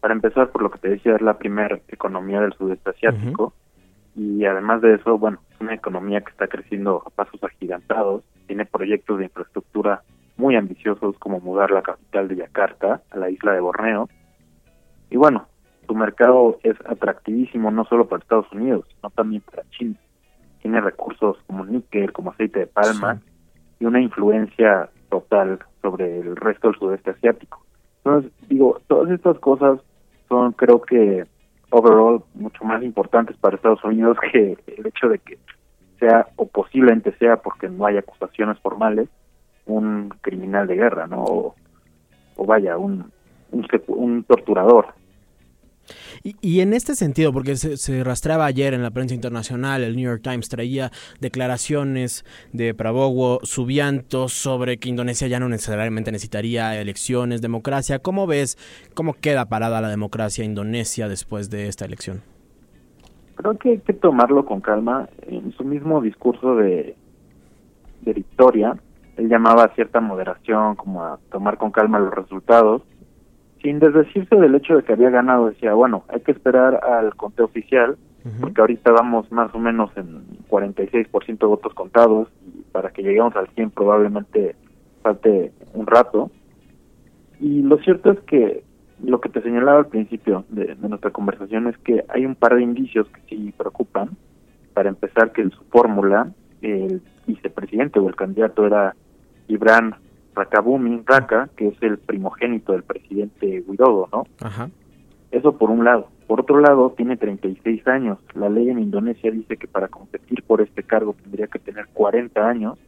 [0.00, 3.52] Para empezar, por lo que te decía, es la primera economía del sudeste asiático.
[4.14, 8.24] Y además de eso, bueno, es una economía que está creciendo a pasos agigantados.
[8.46, 10.02] Tiene proyectos de infraestructura
[10.38, 14.08] muy ambiciosos como mudar la capital de Yakarta a la isla de Borneo.
[15.10, 15.46] Y bueno,
[15.86, 19.96] su mercado es atractivísimo no solo para Estados Unidos, sino también para China.
[20.62, 23.20] Tiene recursos como níquel, como aceite de palma
[23.78, 27.64] y una influencia total sobre el resto del sudeste asiático.
[28.04, 29.80] Entonces, digo, todas estas cosas
[30.28, 31.24] son, creo que,
[31.70, 35.38] overall, mucho más importantes para Estados Unidos que el hecho de que
[35.98, 39.08] sea, o posiblemente sea, porque no hay acusaciones formales,
[39.66, 41.24] un criminal de guerra, ¿no?
[42.36, 43.10] O, vaya, un,
[43.50, 44.86] un, un torturador.
[46.22, 50.22] Y, en este sentido, porque se, rastreaba ayer en la prensa internacional, el New York
[50.22, 57.98] Times traía declaraciones de Prabowo Subianto sobre que Indonesia ya no necesariamente necesitaría elecciones, democracia.
[58.00, 58.58] ¿Cómo ves
[58.94, 62.22] cómo queda parada la democracia indonesia después de esta elección?
[63.36, 65.08] Creo que hay que tomarlo con calma.
[65.28, 66.96] En su mismo discurso de,
[68.00, 68.76] de victoria,
[69.16, 72.82] él llamaba a cierta moderación, como a tomar con calma los resultados
[73.62, 77.46] sin desdecirse del hecho de que había ganado, decía, bueno, hay que esperar al conteo
[77.46, 77.96] oficial,
[78.40, 83.36] porque ahorita vamos más o menos en 46% de votos contados, y para que lleguemos
[83.36, 84.56] al 100 probablemente
[85.02, 86.30] falte un rato.
[87.38, 88.64] Y lo cierto es que
[89.04, 92.62] lo que te señalaba al principio de, nuestra conversación es que hay un par de
[92.62, 94.10] indicios que sí preocupan.
[94.74, 98.94] Para empezar, que en su fórmula, el vicepresidente o el candidato era
[99.48, 99.94] Ibrán
[100.36, 104.26] Rakabumi Raka, que es el primogénito del presidente Widodo, ¿no?
[104.40, 104.68] Ajá.
[105.32, 106.08] Eso por un lado.
[106.26, 108.18] Por otro lado, tiene 36 años.
[108.34, 112.48] La ley en Indonesia dice que para competir por este cargo tendría que tener 40
[112.48, 112.78] años,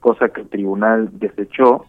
[0.00, 1.86] cosa que el tribunal desechó.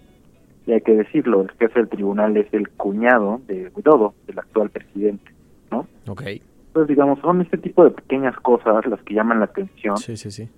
[0.66, 4.70] Y hay que decirlo, el jefe del tribunal es el cuñado de Widodo, del actual
[4.70, 5.32] presidente,
[5.72, 5.88] ¿no?
[6.08, 6.24] Ok.
[6.68, 9.98] Entonces, digamos, son este tipo de pequeñas cosas las que llaman la atención.
[9.98, 10.50] Sí, sí, sí.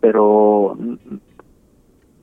[0.00, 0.94] Pero mm,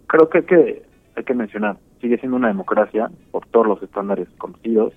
[0.07, 0.90] creo que hay que
[1.21, 4.93] hay que mencionar, sigue siendo una democracia por todos los estándares conocidos.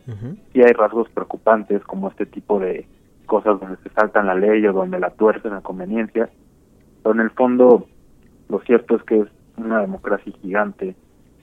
[0.54, 2.86] y hay rasgos preocupantes como este tipo de
[3.26, 6.30] cosas donde se saltan la ley o donde la tuercen a conveniencia.
[7.02, 7.86] Pero en el fondo,
[8.48, 10.96] lo cierto es que es una democracia gigante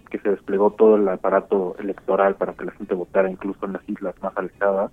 [0.10, 3.88] que se desplegó todo el aparato electoral para que la gente votara incluso en las
[3.88, 4.92] islas más alejadas.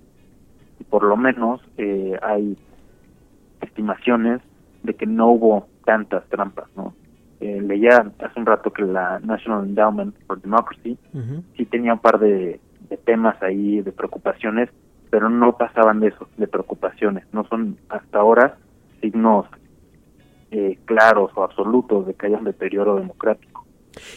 [0.78, 2.58] Y por lo menos eh, hay
[3.62, 4.42] estimaciones
[4.82, 6.94] de que no hubo tantas trampas, ¿no?
[7.40, 10.98] Eh, leía hace un rato que la National Endowment for Democracy
[11.56, 12.60] sí tenía un par de,
[13.04, 14.70] temas ahí, de preocupaciones,
[15.10, 17.24] pero no pasaban de eso, de preocupaciones.
[17.32, 18.56] No son hasta ahora
[19.00, 19.46] signos
[20.50, 23.47] eh, claros o absolutos de que haya un deterioro democrático.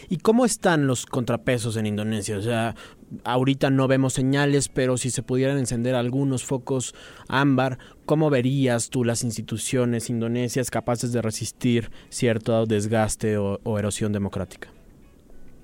[0.09, 2.37] ¿Y cómo están los contrapesos en Indonesia?
[2.37, 2.75] O sea,
[3.23, 6.95] ahorita no vemos señales, pero si se pudieran encender algunos focos
[7.27, 14.69] ámbar, ¿cómo verías tú las instituciones indonesias capaces de resistir cierto desgaste o, erosión democrática?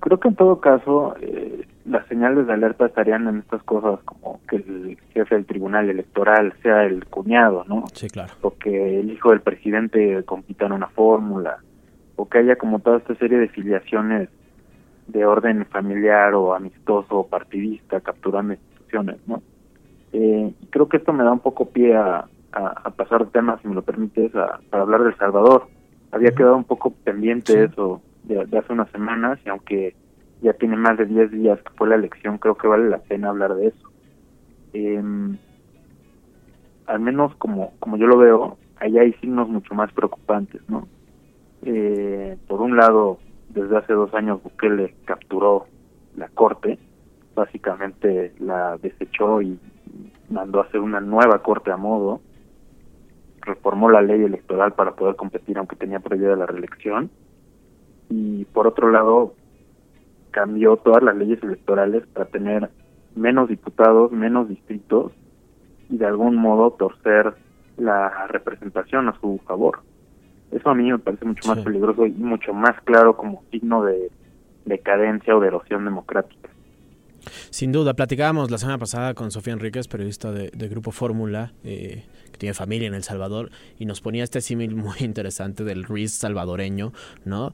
[0.00, 4.40] Creo que en todo caso eh, las señales de alerta estarían en estas cosas como
[4.48, 7.84] que el jefe del tribunal electoral sea el cuñado, ¿no?
[7.94, 8.32] Sí, claro.
[8.42, 11.58] O que el hijo del presidente compita en una fórmula,
[12.18, 14.28] o que haya como toda esta serie de filiaciones
[15.06, 19.40] de orden familiar o amistoso o partidista capturando instituciones, ¿no?
[20.12, 23.76] Eh, creo que esto me da un poco pie a, a, pasar temas, si me
[23.76, 25.68] lo permites, a, para hablar del Salvador.
[26.10, 29.94] Había quedado un poco pendiente eso de, hace unas semanas y aunque
[30.42, 33.28] ya tiene más de 10 días que fue la elección, creo que vale la pena
[33.28, 33.90] hablar de eso.
[34.72, 35.00] Eh,
[36.86, 40.88] al menos como, como yo lo veo, allá hay signos mucho más preocupantes, ¿no?
[41.62, 45.66] Eh, por un lado, desde hace dos años Bukele capturó
[46.16, 46.78] la corte,
[47.34, 49.58] básicamente la desechó y
[50.30, 52.20] mandó a hacer una nueva corte a modo,
[53.40, 57.10] reformó la ley electoral para poder competir aunque tenía prohibida la reelección
[58.10, 59.34] y por otro lado
[60.30, 62.70] cambió todas las leyes electorales para tener
[63.14, 65.12] menos diputados, menos distritos
[65.88, 67.34] y de algún modo torcer
[67.76, 69.80] la representación a su favor.
[70.50, 74.10] Eso a mí me parece mucho más peligroso y mucho más claro como signo de
[74.64, 76.48] decadencia o de erosión democrática.
[77.50, 82.38] Sin duda, platicábamos la semana pasada con Sofía Enríquez, periodista de, Grupo Fórmula, eh, que
[82.38, 86.92] tiene familia en El Salvador, y nos ponía este símil muy interesante del Ruiz salvadoreño,
[87.24, 87.52] ¿no?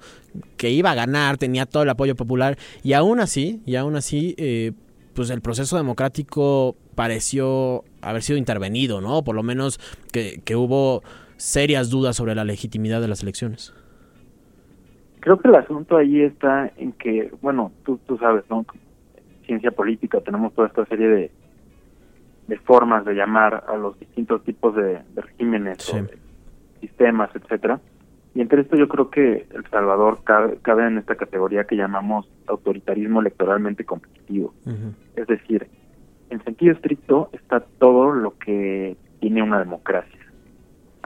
[0.56, 4.34] Que iba a ganar, tenía todo el apoyo popular, y aún así, y aún así,
[4.38, 4.72] eh,
[5.14, 9.22] pues el proceso democrático pareció haber sido intervenido, ¿no?
[9.24, 9.80] Por lo menos
[10.12, 11.02] que, que hubo
[11.36, 13.74] serias dudas sobre la legitimidad de las elecciones.
[15.20, 18.66] Creo que el asunto ahí está en que, bueno, tú, tú sabes, ¿no?
[19.46, 21.30] Ciencia política, tenemos toda esta serie de,
[22.46, 25.92] de formas de llamar a los distintos tipos de, regímenes,
[26.80, 27.80] sistemas, etcétera.
[28.34, 32.28] Y entre esto yo creo que El Salvador cabe, cabe en esta categoría que llamamos
[32.46, 34.52] autoritarismo electoralmente competitivo.
[35.14, 35.68] Es decir,
[36.30, 40.23] en sentido estricto está todo lo que tiene una democracia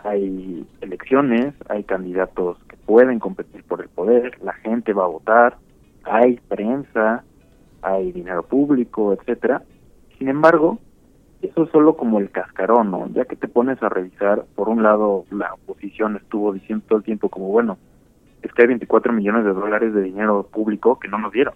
[0.04, 5.56] hay elecciones, hay candidatos que pueden competir por el poder, la gente va a votar,
[6.04, 7.24] hay prensa,
[7.82, 9.62] hay dinero público, etcétera.
[10.18, 10.78] Sin embargo,
[11.42, 13.08] eso es solo como el cascarón, ¿no?
[13.08, 17.04] Ya que te pones a revisar, por un lado, la oposición estuvo diciendo todo el
[17.04, 17.78] tiempo como, bueno,
[18.42, 21.54] es que hay 24 millones de dólares de dinero público que no nos dieron.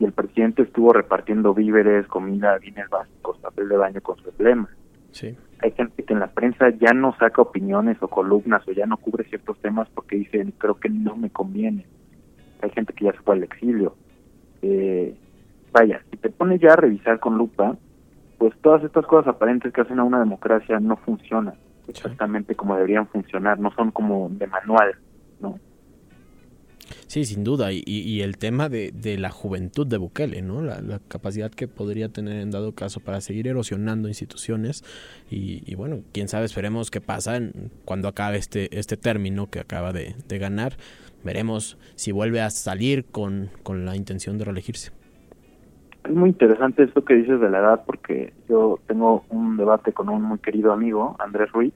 [0.00, 4.68] Y el presidente estuvo repartiendo víveres, comida, bienes básicos, papel de baño con su emblema.
[5.12, 8.86] Sí hay gente que en la prensa ya no saca opiniones o columnas o ya
[8.86, 11.86] no cubre ciertos temas porque dicen creo que no me conviene.
[12.62, 13.96] Hay gente que ya se fue al exilio.
[14.62, 15.14] Eh,
[15.72, 17.76] vaya, si te pones ya a revisar con lupa,
[18.38, 21.54] pues todas estas cosas aparentes que hacen a una democracia no funcionan
[21.90, 24.94] exactamente como deberían funcionar, no son como de manual.
[27.06, 27.70] Sí, sin duda.
[27.72, 30.62] Y, el tema de, la juventud de Bukele, ¿no?
[30.62, 34.84] La, capacidad que podría tener en dado caso para seguir erosionando instituciones.
[35.30, 37.40] Y, bueno, quién sabe, esperemos qué pasa
[37.84, 40.74] cuando acabe este, este término que acaba de, ganar.
[41.24, 44.92] Veremos si vuelve a salir con, la intención de reelegirse.
[46.04, 50.08] Es muy interesante esto que dices de la edad, porque yo tengo un debate con
[50.08, 51.74] un muy querido amigo, Andrés Ruiz,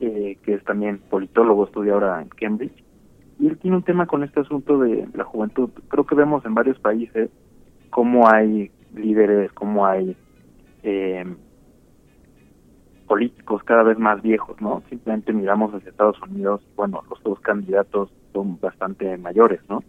[0.00, 2.83] eh, que es también politólogo, estudia ahora en Cambridge
[3.38, 5.70] y él tiene un tema con este asunto de la juventud.
[5.88, 7.30] Creo que vemos en varios países
[7.90, 10.16] cómo hay líderes, cómo hay
[10.82, 11.24] eh,
[13.06, 14.82] políticos cada vez más viejos, ¿no?
[14.88, 19.82] Simplemente miramos hacia Estados Unidos, bueno, los dos candidatos son bastante mayores, ¿no?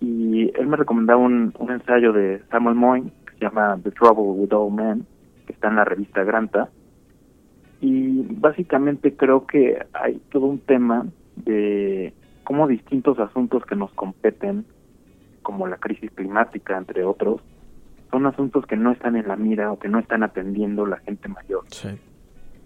[0.00, 4.40] Y él me recomendaba un, un ensayo de Samuel Moyne que se llama The Trouble
[4.40, 5.06] with Old Men,
[5.46, 6.70] que está en la revista Granta.
[7.82, 11.06] Y básicamente creo que hay todo un tema
[11.36, 12.14] de
[12.50, 14.66] cómo distintos asuntos que nos competen,
[15.40, 17.40] como la crisis climática, entre otros,
[18.10, 21.28] son asuntos que no están en la mira o que no están atendiendo la gente
[21.28, 21.62] mayor.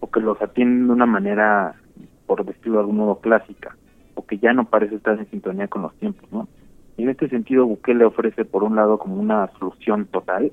[0.00, 1.74] O que los atienden de una manera,
[2.24, 3.76] por decirlo de algún modo, clásica,
[4.14, 6.48] o que ya no parece estar en sintonía con los tiempos, ¿no?
[6.96, 10.50] Y en este sentido, Bukele ofrece, por un lado, como una solución total,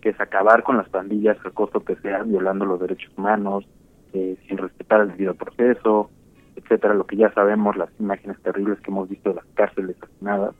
[0.00, 3.66] que es acabar con las pandillas al costo que sea, violando los derechos humanos,
[4.12, 6.10] eh, sin respetar el debido proceso,
[6.56, 10.54] etcétera, lo que ya sabemos, las imágenes terribles que hemos visto de las cárceles asesinadas.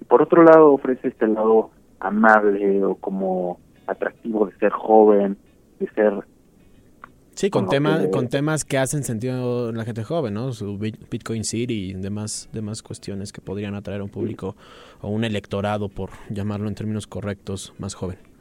[0.00, 1.70] y por otro lado, ofrece este lado
[2.00, 5.36] amable o como atractivo de ser joven,
[5.78, 6.24] de ser
[7.34, 10.52] Sí, con, temas con temas que hacen sentido en la gente joven, ¿no?
[10.52, 14.54] Su Bitcoin City y demás, demás cuestiones que podrían atraer a un público
[15.00, 18.31] o un electorado, por llamarlo en términos correctos, más joven.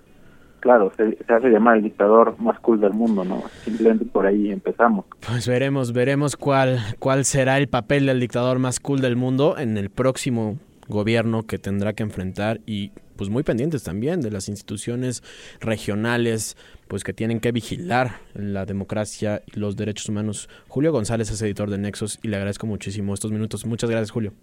[0.62, 3.44] Claro, se, hace llamar el dictador más cool del mundo, ¿no?
[3.66, 5.06] Simplemente por ahí empezamos.
[5.28, 9.78] Pues veremos, veremos cuál, cuál será el papel del dictador más cool del mundo en
[9.78, 10.58] el próximo
[10.88, 15.24] gobierno que tendrá que enfrentar y pues muy pendientes también de las instituciones
[15.60, 16.58] regionales
[16.88, 20.48] pues que tienen que vigilar la democracia y los derechos humanos.
[20.68, 23.66] Julio González es editor de Nexos y le agradezco muchísimo estos minutos.
[23.66, 24.34] Muchas gracias, Julio.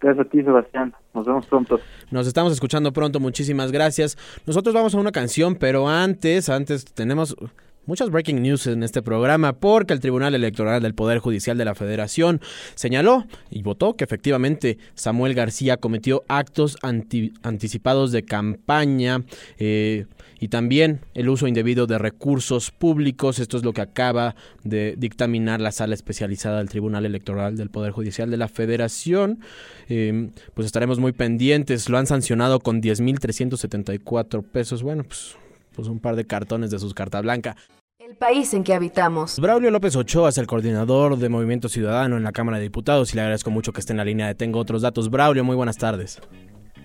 [0.00, 0.94] Gracias a ti, Sebastián.
[1.14, 1.80] Nos vemos pronto.
[2.10, 3.20] Nos estamos escuchando pronto.
[3.20, 4.16] Muchísimas gracias.
[4.46, 7.36] Nosotros vamos a una canción, pero antes, antes tenemos
[7.88, 11.74] muchas breaking news en este programa porque el Tribunal Electoral del Poder Judicial de la
[11.74, 12.38] Federación
[12.74, 19.24] señaló y votó que efectivamente Samuel García cometió actos anticipados de campaña
[19.58, 20.04] eh,
[20.38, 23.38] y también el uso indebido de recursos públicos.
[23.38, 27.92] Esto es lo que acaba de dictaminar la sala especializada del Tribunal Electoral del Poder
[27.92, 29.40] Judicial de la Federación.
[29.88, 31.88] Eh, pues estaremos muy pendientes.
[31.88, 34.82] Lo han sancionado con 10.374 pesos.
[34.82, 35.38] Bueno, pues
[35.78, 37.54] pues un par de cartones de sus carta blanca.
[38.08, 39.38] El país en que habitamos.
[39.38, 43.16] Braulio López Ochoa es el coordinador de Movimiento Ciudadano en la Cámara de Diputados y
[43.16, 45.10] le agradezco mucho que esté en la línea de Tengo Otros Datos.
[45.10, 46.18] Braulio, muy buenas tardes.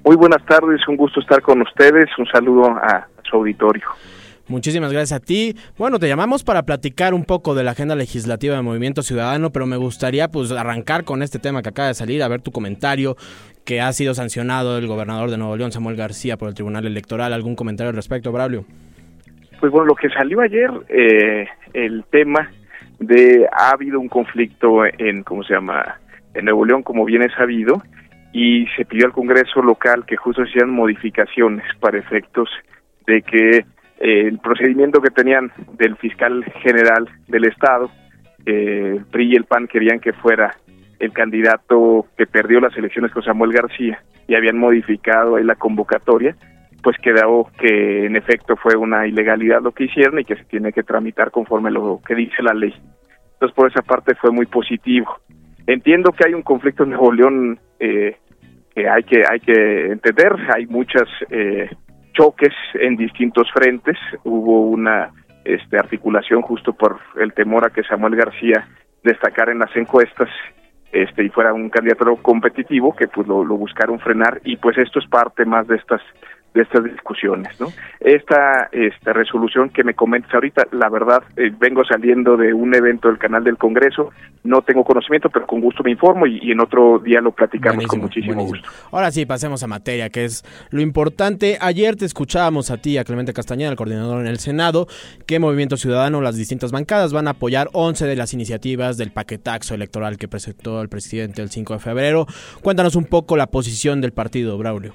[0.04, 2.10] Muy buenas tardes, un gusto estar con ustedes.
[2.18, 3.86] Un saludo a, su auditorio.
[4.50, 5.56] Muchísimas gracias a ti.
[5.78, 9.66] Bueno, te llamamos para platicar un poco de la agenda legislativa de Movimiento Ciudadano, pero
[9.66, 13.16] me gustaría pues arrancar con este tema que acaba de salir, a ver tu comentario,
[13.64, 17.32] que ha sido sancionado el gobernador de Nuevo León, Samuel García, por el Tribunal Electoral.
[17.32, 18.66] ¿Algún comentario al respecto, Braulio?
[19.64, 22.52] Pues bueno, lo que salió ayer, eh, el tema
[23.00, 26.02] de ha habido un conflicto en, ¿cómo se llama?,
[26.34, 27.82] en Nuevo León, como bien es sabido,
[28.34, 32.50] y se pidió al Congreso local que justo hicieran modificaciones para efectos
[33.08, 33.64] de que eh,
[34.28, 37.90] el procedimiento que tenían del fiscal general del Estado,
[38.46, 40.58] eh, PRI y el PAN querían que fuera
[41.00, 46.36] el candidato que perdió las elecciones con Samuel García y habían modificado ahí la convocatoria,
[46.84, 50.74] pues quedó que en efecto fue una ilegalidad lo que hicieron y que se tiene
[50.74, 52.74] que tramitar conforme lo que dice la ley.
[53.34, 55.20] Entonces por esa parte fue muy positivo.
[55.66, 58.18] Entiendo que hay un conflicto en Nuevo León eh,
[58.76, 61.70] que hay que hay que entender, hay muchas eh,
[62.12, 65.12] choques en distintos frentes, hubo una
[65.46, 68.68] este, articulación justo por el temor a que Samuel García
[69.04, 70.30] destacara en las encuestas
[70.92, 75.00] este y fuera un candidato competitivo que pues lo, lo buscaron frenar y pues esto
[75.00, 76.02] es parte más de estas
[76.54, 77.68] de estas discusiones, ¿no?
[78.00, 83.08] Esta, esta resolución que me comentas ahorita, la verdad, eh, vengo saliendo de un evento
[83.08, 84.12] del canal del Congreso,
[84.44, 88.02] no tengo conocimiento, pero con gusto me informo y, en otro día lo platicamos con
[88.02, 88.70] muchísimo gusto.
[88.92, 91.58] Ahora sí, pasemos a materia, que es lo importante.
[91.60, 94.88] Ayer te escuchábamos a ti, a Clemente Castañeda, el coordinador en el Senado,
[95.26, 99.74] que Movimiento Ciudadano, las distintas bancadas van a apoyar 11 de las iniciativas del paquetaxo
[99.74, 102.28] electoral que presentó el presidente el 5 de febrero.
[102.62, 104.94] Cuéntanos un poco la posición del partido, Braulio.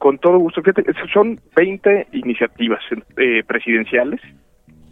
[0.00, 0.62] Con todo gusto.
[0.62, 0.82] Fíjate,
[1.12, 2.80] son 20 iniciativas
[3.18, 4.18] eh, presidenciales.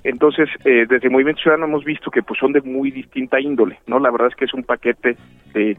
[0.04, 3.98] Entonces, eh, desde Movimiento Ciudadano hemos visto que pues son de muy distinta índole, ¿no?
[4.00, 5.16] La verdad es que es un paquete
[5.54, 5.78] de,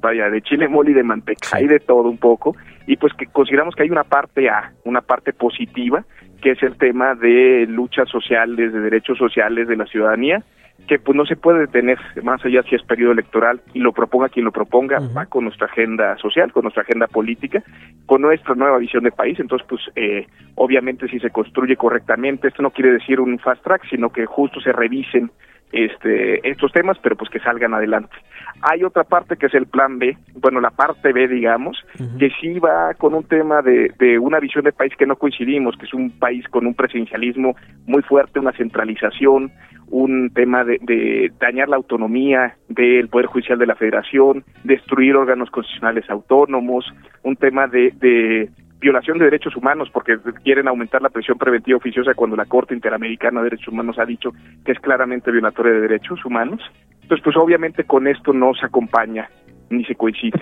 [0.00, 2.54] vaya, de chile mole y de manteca, hay de todo un poco,
[2.86, 6.04] y pues que consideramos que hay una parte A, una parte positiva,
[6.40, 10.44] que es el tema de luchas sociales, de derechos sociales de la ciudadanía,
[10.86, 14.28] que pues no se puede detener más allá si es periodo electoral y lo proponga
[14.28, 17.62] quien lo proponga, va con nuestra agenda social, con nuestra agenda política,
[18.06, 20.26] con nuestra nueva visión de país, entonces pues eh,
[20.56, 24.60] obviamente si se construye correctamente, esto no quiere decir un fast track, sino que justo
[24.60, 25.30] se revisen
[25.72, 28.14] este estos temas, pero pues que salgan adelante.
[28.62, 31.78] Hay otra parte que es el plan B, bueno, la parte B, digamos,
[32.18, 35.76] que sí va con un tema de, de una visión de país que no coincidimos,
[35.76, 37.56] que es un país con un presidencialismo
[37.86, 39.50] muy fuerte, una centralización,
[39.88, 45.50] un tema de, de dañar la autonomía del Poder Judicial de la Federación, destruir órganos
[45.50, 46.84] constitucionales autónomos,
[47.22, 48.50] un tema de, de
[48.80, 53.40] violación de derechos humanos porque quieren aumentar la presión preventiva oficiosa cuando la Corte Interamericana
[53.40, 54.32] de Derechos Humanos ha dicho
[54.64, 56.60] que es claramente violatoria de derechos humanos.
[57.02, 59.28] Entonces, pues obviamente con esto no se acompaña
[59.68, 60.40] ni se coincide.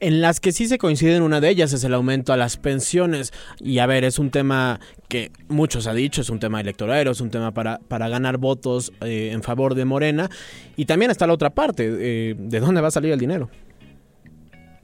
[0.00, 3.32] En las que sí se coinciden, una de ellas es el aumento a las pensiones.
[3.58, 7.20] Y a ver, es un tema que muchos ha dicho, es un tema electoral, es
[7.20, 10.28] un tema para, para ganar votos eh, en favor de Morena.
[10.76, 13.50] Y también está la otra parte, eh, ¿de dónde va a salir el dinero?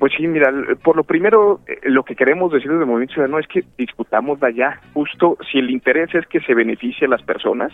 [0.04, 0.52] Pues sí, mira,
[0.82, 4.38] por lo primero, eh, lo que queremos decir desde el Movimiento Ciudadano es que discutamos
[4.38, 4.78] de allá.
[4.92, 7.72] Justo si el interés es que se beneficie a las personas,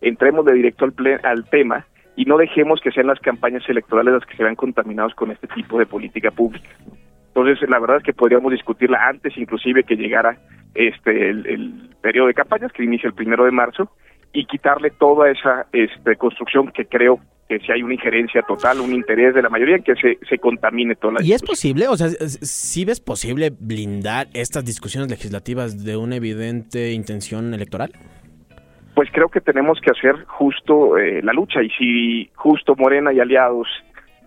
[0.00, 1.84] entremos de directo al, al tema
[2.16, 5.46] y no dejemos que sean las campañas electorales las que se vean contaminados con este
[5.46, 6.70] tipo de política pública.
[7.34, 10.38] Entonces, la verdad es que podríamos discutirla antes, inclusive que llegara
[10.74, 13.90] este el, el periodo de campañas que inicia el primero de marzo
[14.32, 18.92] y quitarle toda esa este, construcción que creo que si hay una injerencia total, un
[18.92, 21.88] interés de la mayoría, que se, se contamine toda la ¿Y es posible?
[21.88, 27.92] O sea, ¿sí ves posible blindar estas discusiones legislativas de una evidente intención electoral?
[28.94, 33.20] Pues creo que tenemos que hacer justo eh, la lucha y si justo Morena y
[33.20, 33.68] aliados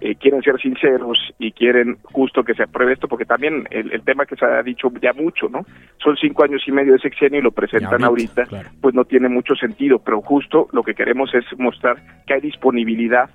[0.02, 4.26] eh, quieren ser sinceros y quieren justo que se apruebe esto, porque también el, tema
[4.26, 5.64] que se ha dicho ya mucho, ¿no?
[6.04, 8.47] Son cinco años y medio de sexenio y lo presentan ahorita,
[8.82, 13.30] pues no tiene mucho sentido, pero justo lo que queremos es mostrar que hay disponibilidad,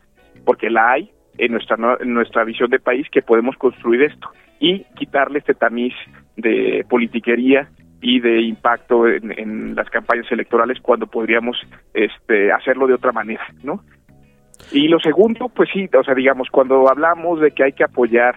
[0.45, 4.85] porque la hay en nuestra, en nuestra visión de país, que podemos construir esto y
[4.97, 5.95] quitarle este tamiz
[6.37, 7.69] de politiquería
[8.01, 11.57] y de impacto en, en, las campañas electorales cuando podríamos
[11.95, 13.83] este, hacerlo de otra manera, ¿no?
[14.73, 18.35] Y lo segundo, pues sí, o sea, digamos, cuando hablamos de que hay que apoyar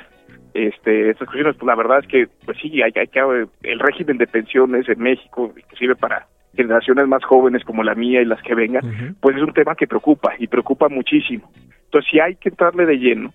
[0.54, 4.18] este, estas cuestiones, pues la verdad es que, pues sí, hay, hay que, el régimen
[4.18, 8.56] de pensiones en México, inclusive para generaciones más jóvenes como la mía y las que
[8.56, 11.50] vengan, pues es un tema que preocupa y preocupa muchísimo.
[11.86, 13.34] Entonces, sí hay que entrarle de lleno.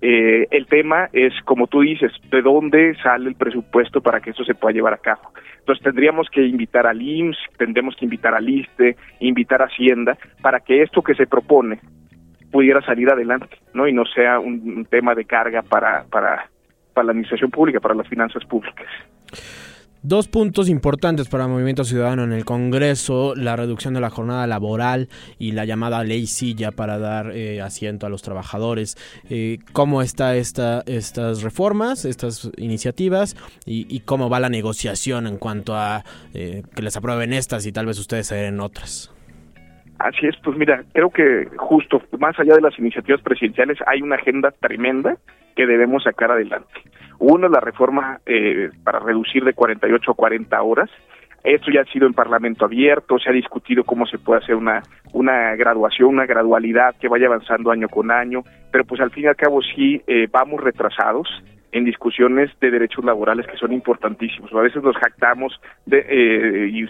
[0.00, 4.44] Eh, el tema es, como tú dices, de dónde sale el presupuesto para que eso
[4.44, 5.32] se pueda llevar a cabo.
[5.58, 10.60] Entonces tendríamos que invitar al IMSS, tendremos que invitar al ISTE, invitar a Hacienda, para
[10.60, 11.80] que esto que se propone
[12.50, 13.86] pudiera salir adelante, ¿no?
[13.86, 16.48] Y no sea un, tema de carga para, para,
[16.94, 18.86] para la administración pública, para las finanzas públicas.
[20.02, 24.46] Dos puntos importantes para el Movimiento Ciudadano en el Congreso, la reducción de la jornada
[24.46, 25.08] laboral
[25.40, 28.96] y la llamada ley silla para dar eh, asiento a los trabajadores.
[29.28, 33.36] Eh, ¿Cómo están esta, estas reformas, estas iniciativas
[33.66, 37.86] y, cómo va la negociación en cuanto a eh, que les aprueben estas y tal
[37.86, 39.12] vez ustedes se en otras?
[39.98, 44.14] Así es, pues mira, creo que justo más allá de las iniciativas presidenciales hay una
[44.14, 45.16] agenda tremenda
[45.56, 46.72] que debemos sacar adelante.
[47.18, 50.90] Uno, la reforma eh, para reducir de 48 a 40 horas.
[51.42, 54.82] Esto ya ha sido en Parlamento abierto, se ha discutido cómo se puede hacer una,
[55.12, 59.26] una graduación, una gradualidad que vaya avanzando año con año, pero pues al fin y
[59.28, 61.28] al cabo sí eh, vamos retrasados
[61.72, 64.52] en discusiones de derechos laborales que son importantísimos.
[64.52, 66.84] A veces nos jactamos de, eh, y,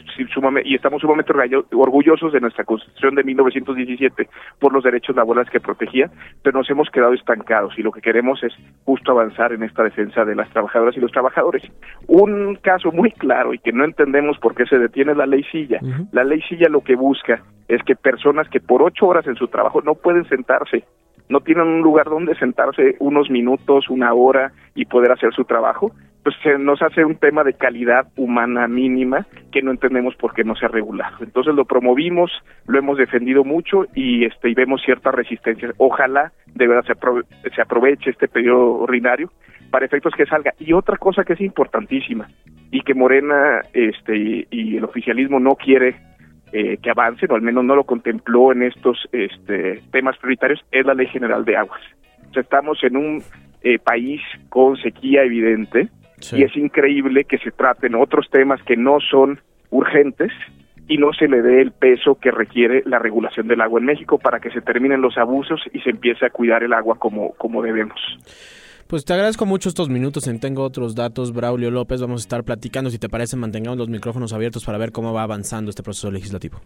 [0.64, 1.32] y, estamos sumamente
[1.72, 6.10] orgullosos de nuestra Constitución de 1917 por los derechos laborales que protegía,
[6.42, 8.52] pero nos hemos quedado estancados y lo que queremos es
[8.84, 11.62] justo avanzar en esta defensa de las trabajadoras y los trabajadores.
[12.06, 15.80] Un caso muy claro y que no entendemos por qué se detiene la ley silla.
[16.12, 19.48] La ley silla lo que busca es que personas que por ocho horas en su
[19.48, 20.84] trabajo no pueden sentarse
[21.28, 25.92] no tienen un lugar donde sentarse unos minutos, una hora y poder hacer su trabajo,
[26.22, 30.44] pues se nos hace un tema de calidad humana mínima que no entendemos por qué
[30.44, 31.18] no se ha regulado.
[31.20, 32.30] Entonces lo promovimos,
[32.66, 35.70] lo hemos defendido mucho y este y vemos cierta resistencia.
[35.78, 39.30] Ojalá de verdad se, se aproveche este periodo ordinario
[39.70, 40.52] para efectos que salga.
[40.58, 42.28] Y otra cosa que es importantísima
[42.70, 45.96] y que Morena este y el oficialismo no quiere
[46.52, 50.86] eh, que avance, o al menos no lo contempló en estos este, temas prioritarios, es
[50.86, 51.80] la Ley General de Aguas.
[52.30, 53.22] O sea, estamos en un
[53.62, 55.88] eh, país con sequía evidente
[56.32, 59.40] y es increíble que se traten otros temas que no son
[59.70, 60.32] urgentes
[60.88, 64.18] y no se le dé el peso que requiere la regulación del agua en México
[64.18, 67.62] para que se terminen los abusos y se empiece a cuidar el agua como, como
[67.62, 68.00] debemos.
[68.88, 70.26] Pues te agradezco mucho estos minutos.
[70.28, 72.00] En Tengo otros datos, Braulio López.
[72.00, 72.88] Vamos a estar platicando.
[72.88, 76.58] Si te parece, mantengamos los micrófonos abiertos para ver cómo va avanzando este proceso legislativo.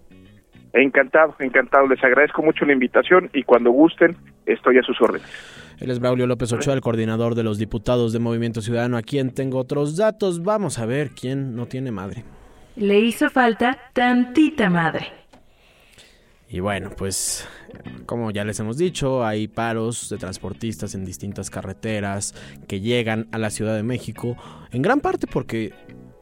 [0.73, 1.89] Encantado, encantado.
[1.89, 4.17] Les agradezco mucho la invitación y cuando gusten,
[4.47, 5.29] estoy a sus órdenes.
[5.81, 8.97] Él es Braulio López Ochoa, el coordinador de los diputados de Movimiento Ciudadano.
[8.97, 10.45] Aquí en Tengo otros datos.
[10.45, 12.23] Vamos a ver quién no tiene madre.
[12.77, 15.22] Le hizo falta tantita madre.
[16.53, 17.47] Y bueno, pues
[18.05, 22.35] como ya les hemos dicho, hay paros de transportistas en distintas carreteras
[22.69, 24.37] que llegan a la Ciudad de México,
[24.71, 25.73] en gran parte porque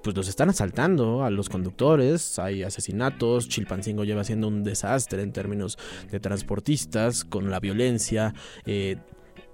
[0.04, 5.32] pues los están asaltando a los conductores, hay asesinatos, Chilpancingo lleva siendo un desastre en
[5.32, 5.78] términos
[6.12, 8.32] de transportistas, con la violencia,
[8.66, 8.98] eh,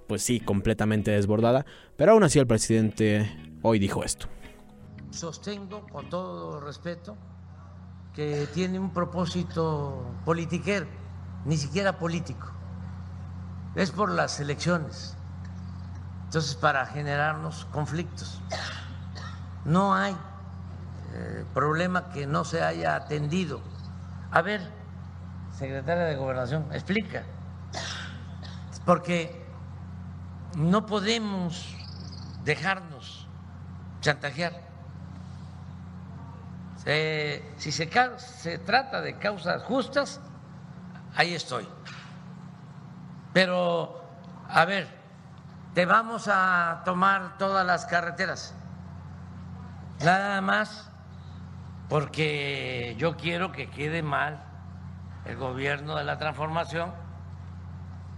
[0.05, 1.65] pues sí, completamente desbordada,
[1.95, 4.27] pero aún así el presidente hoy dijo esto.
[5.09, 7.17] Sostengo con todo respeto
[8.17, 10.87] que tiene un propósito politiquero,
[11.45, 12.47] ni siquiera político.
[13.75, 15.15] Es por las elecciones.
[16.23, 18.41] Entonces, para generarnos conflictos.
[19.65, 20.17] No hay
[21.13, 23.61] eh, problema que no se haya atendido.
[24.31, 24.67] A ver,
[25.55, 27.23] secretaria de Gobernación, explica.
[28.83, 29.45] Porque
[30.55, 31.75] no podemos
[32.43, 33.27] dejarnos
[34.01, 34.66] chantajear.
[36.89, 40.21] Eh, si se, se trata de causas justas,
[41.17, 41.67] ahí estoy.
[43.33, 44.01] Pero,
[44.47, 44.87] a ver,
[45.73, 48.55] te vamos a tomar todas las carreteras.
[49.99, 50.89] Nada más
[51.89, 54.41] porque yo quiero que quede mal
[55.25, 56.93] el gobierno de la transformación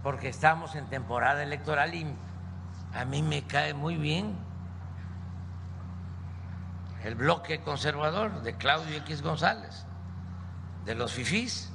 [0.04, 2.06] porque estamos en temporada electoral y
[2.94, 4.36] a mí me cae muy bien
[7.04, 9.86] el bloque conservador de Claudio X González,
[10.84, 11.72] de los FIFIs.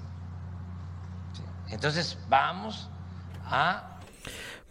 [1.70, 2.90] Entonces vamos
[3.46, 3.92] a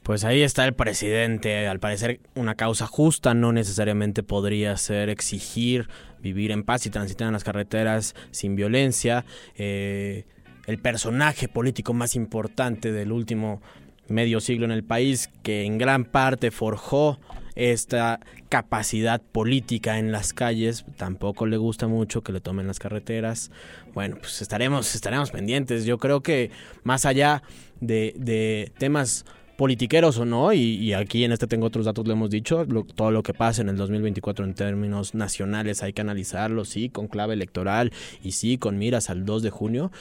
[0.04, 1.66] pues ahí está el presidente.
[1.66, 5.88] Al parecer una causa justa no necesariamente podría ser exigir
[6.20, 9.24] vivir en paz y transitar en las carreteras sin violencia.
[9.56, 10.26] Eh,
[10.66, 13.62] el personaje político más importante del último
[14.08, 17.18] medio siglo en el país, que en gran parte forjó
[17.54, 23.50] esta capacidad política en las calles, tampoco le gusta mucho que le tomen las carreteras.
[23.92, 25.84] Bueno, pues estaremos, estaremos pendientes.
[25.84, 26.50] Yo creo que
[26.82, 27.42] más allá
[27.80, 29.24] de, de temas
[29.56, 33.22] politiqueros o no, y, aquí en este tengo otros datos, lo hemos dicho, todo lo
[33.22, 37.92] que pasa en el 2024 en términos nacionales hay que analizarlo, sí, con clave electoral
[38.22, 39.92] y sí, con miras al 2 de junio,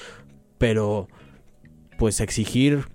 [0.57, 1.07] pero
[1.97, 2.85] pues exigir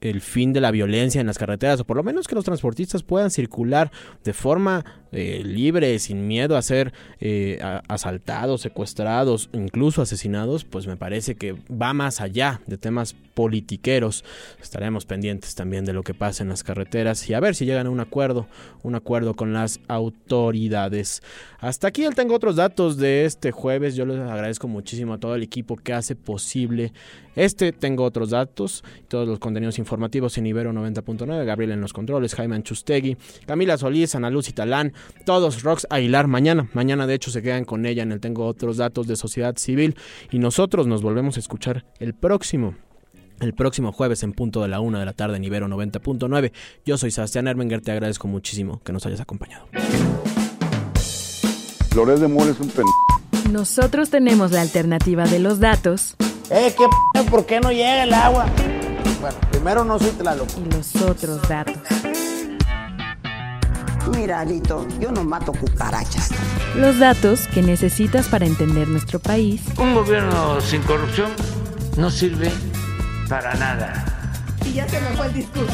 [0.00, 3.02] el fin de la violencia en las carreteras, o por lo menos que los transportistas
[3.02, 3.90] puedan circular
[4.24, 10.96] de forma eh, libre, sin miedo a ser eh, asaltados, secuestrados, incluso asesinados, pues me
[10.96, 14.24] parece que va más allá de temas politiqueros.
[14.62, 17.86] Estaremos pendientes también de lo que pasa en las carreteras y a ver si llegan
[17.86, 18.46] a un acuerdo,
[18.82, 21.22] un acuerdo con las autoridades.
[21.58, 23.94] Hasta aquí tengo otros datos de este jueves.
[23.94, 26.92] Yo les agradezco muchísimo a todo el equipo que hace posible
[27.34, 27.72] este.
[27.72, 32.56] Tengo otros datos, todos los contenidos informativos en Ibero 90.9, Gabriel en los controles, Jaime
[32.56, 34.92] Anchustegui, Camila Solís, Ana Luz y Talán,
[35.24, 36.68] todos Rox Aguilar mañana.
[36.72, 39.96] Mañana de hecho se quedan con ella en el Tengo otros datos de sociedad civil
[40.30, 42.74] y nosotros nos volvemos a escuchar el próximo
[43.40, 46.52] el próximo jueves en punto de la una de la tarde en Ibero 90.9.
[46.84, 49.66] Yo soy Sebastián Ermenger, te agradezco muchísimo que nos hayas acompañado.
[51.90, 52.84] Flores de Mora es un pen...
[53.50, 56.16] Nosotros tenemos la alternativa de los datos.
[56.50, 56.84] Eh, ¿qué
[57.14, 58.46] p ¿Por qué no llega el agua?
[59.20, 60.48] Bueno, primero no soy Tlaloc.
[60.58, 61.76] Y los otros datos.
[64.14, 66.30] Mira, Alito, yo no mato cucarachas.
[66.76, 69.62] Los datos que necesitas para entender nuestro país.
[69.78, 71.30] Un gobierno sin corrupción
[71.96, 72.50] no sirve
[73.28, 74.04] para nada.
[74.64, 75.72] Y ya se me fue el discurso.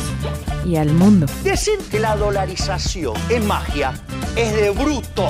[0.65, 1.27] Y al mundo.
[1.43, 3.93] Decir que la dolarización es magia
[4.37, 5.29] es de bruto.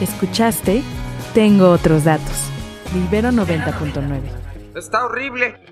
[0.00, 0.82] Escuchaste,
[1.34, 2.50] tengo otros datos.
[2.94, 4.20] Libero 90.9.
[4.76, 5.60] Está horrible.